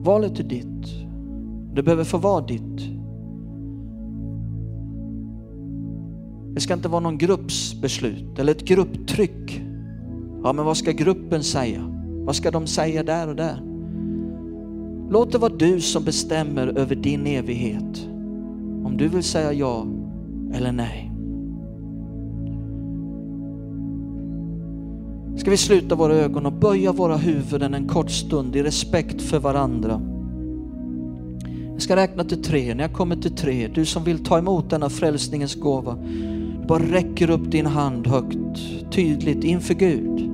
[0.05, 1.07] Valet är ditt.
[1.75, 3.02] Det behöver få vara ditt.
[6.55, 9.63] Det ska inte vara någon gruppsbeslut eller ett grupptryck.
[10.43, 11.81] Ja, men vad ska gruppen säga?
[12.25, 13.63] Vad ska de säga där och där?
[15.11, 18.09] Låt det vara du som bestämmer över din evighet.
[18.85, 19.87] Om du vill säga ja
[20.55, 21.13] eller nej.
[25.37, 29.39] Ska vi sluta våra ögon och böja våra huvuden en kort stund i respekt för
[29.39, 30.01] varandra.
[31.73, 32.75] Jag ska räkna till tre.
[32.75, 35.99] När jag kommer till tre, du som vill ta emot denna frälsningens gåva,
[36.69, 38.59] bara räcker upp din hand högt,
[38.91, 40.31] tydligt inför Gud.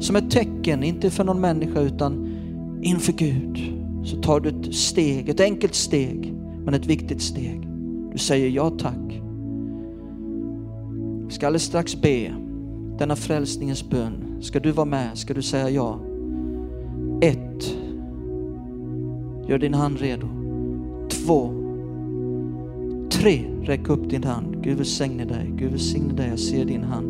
[0.00, 2.34] Som ett tecken, inte för någon människa utan
[2.82, 3.58] inför Gud.
[4.04, 6.34] Så tar du ett steg, ett enkelt steg,
[6.64, 7.68] men ett viktigt steg.
[8.12, 9.20] Du säger ja tack.
[11.26, 12.34] Vi ska alldeles strax be
[12.98, 14.38] denna frälsningens bön.
[14.40, 15.18] Ska du vara med?
[15.18, 16.00] Ska du säga ja?
[17.20, 17.76] Ett.
[19.48, 20.28] Gör din hand redo.
[21.08, 21.63] Två.
[23.24, 23.44] Tre.
[23.62, 24.62] Räck upp din hand.
[24.62, 25.52] Gud välsigne dig.
[25.56, 26.28] Gud välsigne dig.
[26.28, 27.06] Jag ser din hand.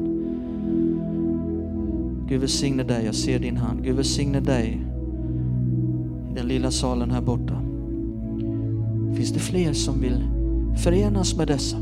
[2.28, 3.04] Gud välsigne dig.
[3.04, 3.84] Jag ser din hand.
[3.84, 4.86] Gud välsigne dig.
[6.30, 7.60] I den lilla salen här borta.
[9.16, 10.24] Finns det fler som vill
[10.76, 11.76] förenas med dessa?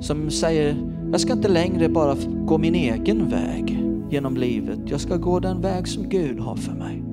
[0.00, 0.76] Som säger,
[1.10, 4.78] jag ska inte längre bara gå min egen väg genom livet.
[4.86, 7.11] Jag ska gå den väg som Gud har för mig.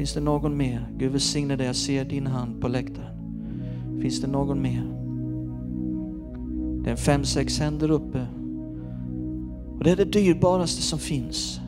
[0.00, 0.88] Finns det någon mer?
[0.98, 3.14] Gud välsigne dig, jag ser din hand på läktaren.
[4.00, 4.84] Finns det någon mer?
[6.84, 8.26] Det är fem, sex händer uppe.
[9.78, 11.60] Och det är det dyrbaraste som finns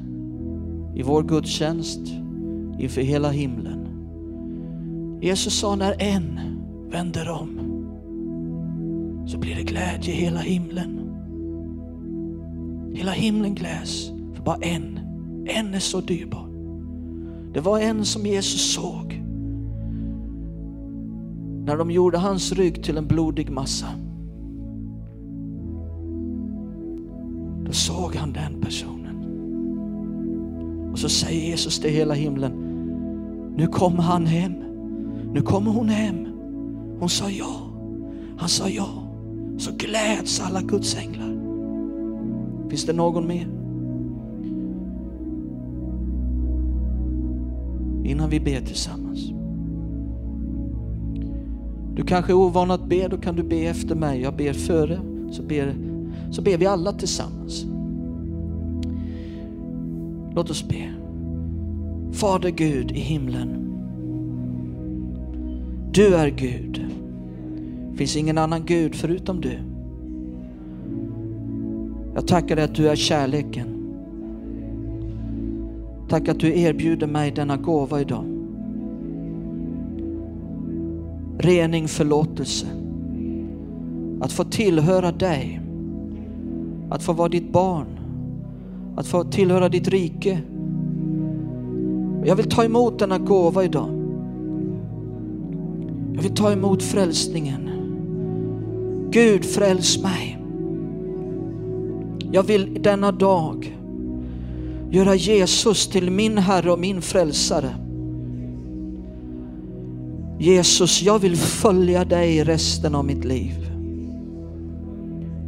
[0.97, 2.01] i vår gudstjänst
[2.79, 3.89] inför hela himlen.
[5.23, 6.41] Jesus sa när en
[6.91, 7.61] vänder om
[9.27, 11.01] så blir det glädje i hela himlen.
[12.95, 14.99] Hela himlen gläds för bara en.
[15.47, 16.52] En är så dyrbar.
[17.55, 19.23] Det var en som Jesus såg.
[21.67, 23.87] När de gjorde hans rygg till en blodig massa.
[27.67, 29.17] Då såg han den personen.
[30.93, 32.53] Och så säger Jesus till hela himlen.
[33.57, 34.53] Nu kommer han hem.
[35.33, 36.27] Nu kommer hon hem.
[36.99, 37.71] Hon sa ja.
[38.37, 38.89] Han sa ja.
[39.59, 41.33] Så gläds alla Guds änglar.
[42.71, 43.62] Finns det någon mer?
[48.33, 49.33] Vi ber tillsammans.
[51.97, 54.21] Du kanske är ovan att be, då kan du be efter mig.
[54.21, 55.75] Jag ber före, så ber,
[56.31, 57.67] så ber vi alla tillsammans.
[60.35, 60.93] Låt oss be.
[62.13, 63.49] Fader Gud i himlen.
[65.93, 66.87] Du är Gud.
[67.91, 69.59] Det finns ingen annan Gud förutom du.
[72.15, 73.72] Jag tackar dig att du är kärleken.
[76.13, 78.25] Tack att du erbjuder mig denna gåva idag.
[81.39, 82.67] Rening, förlåtelse.
[84.21, 85.61] Att få tillhöra dig.
[86.91, 87.87] Att få vara ditt barn.
[88.97, 90.41] Att få tillhöra ditt rike.
[92.25, 93.89] Jag vill ta emot denna gåva idag.
[96.15, 97.71] Jag vill ta emot frälsningen.
[99.11, 100.39] Gud fräls mig.
[102.33, 103.79] Jag vill denna dag
[104.93, 107.75] göra Jesus till min Herre och min frälsare.
[110.39, 113.71] Jesus, jag vill följa dig resten av mitt liv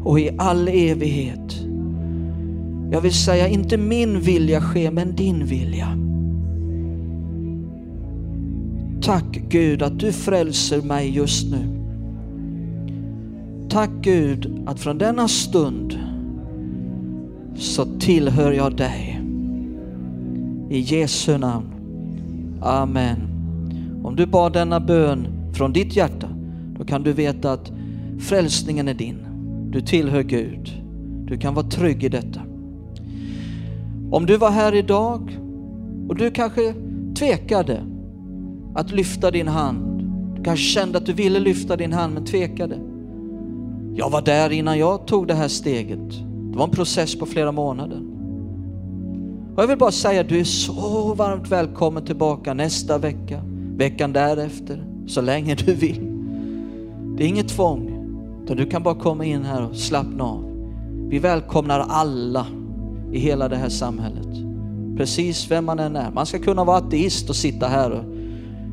[0.05, 1.65] och i all evighet.
[2.91, 5.99] Jag vill säga, inte min vilja ske, men din vilja.
[9.03, 11.81] Tack Gud att du frälser mig just nu.
[13.69, 15.99] Tack Gud att från denna stund
[17.57, 19.14] så tillhör jag dig.
[20.75, 21.67] I Jesu namn.
[22.63, 23.17] Amen.
[24.05, 26.29] Om du bad denna bön från ditt hjärta,
[26.79, 27.73] då kan du veta att
[28.21, 29.19] frälsningen är din.
[29.71, 30.83] Du tillhör Gud.
[31.29, 32.41] Du kan vara trygg i detta.
[34.11, 35.39] Om du var här idag
[36.09, 36.75] och du kanske
[37.19, 37.81] tvekade
[38.75, 40.03] att lyfta din hand.
[40.37, 42.79] Du kanske kände att du ville lyfta din hand men tvekade.
[43.95, 46.11] Jag var där innan jag tog det här steget.
[46.53, 48.14] Det var en process på flera månader.
[49.57, 53.43] Och jag vill bara säga att du är så varmt välkommen tillbaka nästa vecka,
[53.77, 56.01] veckan därefter, så länge du vill.
[57.17, 57.91] Det är inget tvång,
[58.45, 60.45] utan du kan bara komma in här och slappna av.
[61.09, 62.47] Vi välkomnar alla
[63.13, 64.29] i hela det här samhället.
[64.97, 66.11] Precis vem man än är.
[66.11, 68.05] Man ska kunna vara ateist och sitta här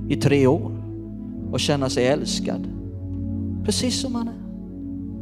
[0.10, 0.72] i tre år
[1.52, 2.68] och känna sig älskad.
[3.66, 4.42] Precis som man är.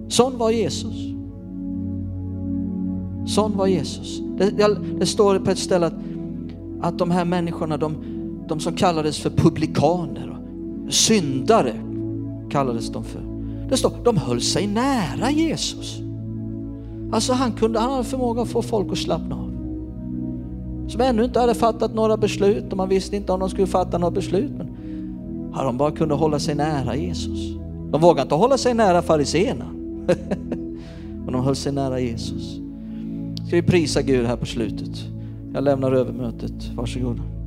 [0.10, 0.95] Sån var Jesus.
[3.26, 4.28] Sån var Jesus.
[4.39, 5.93] Det, det, står på ett ställe att,
[6.81, 7.95] att de här människorna, de,
[8.47, 10.39] de som kallades för publikaner,
[10.85, 11.73] och syndare
[12.49, 13.21] kallades de för.
[13.69, 15.99] Det står, de höll sig nära Jesus.
[17.11, 19.49] Alltså han, kunde, han hade förmåga att få folk att slappna av.
[20.87, 23.97] Som ännu inte hade fattat några beslut och man visste inte om de skulle fatta
[23.97, 24.51] några beslut.
[24.57, 24.67] Men
[25.55, 27.39] ja, de bara kunde hålla sig nära Jesus.
[27.91, 29.65] De vågade inte hålla sig nära fariseerna.
[31.25, 32.59] men de höll sig nära Jesus.
[33.50, 35.06] Ska vi prisa Gud här på slutet?
[35.54, 36.72] Jag lämnar över mötet.
[36.76, 37.38] varsågod.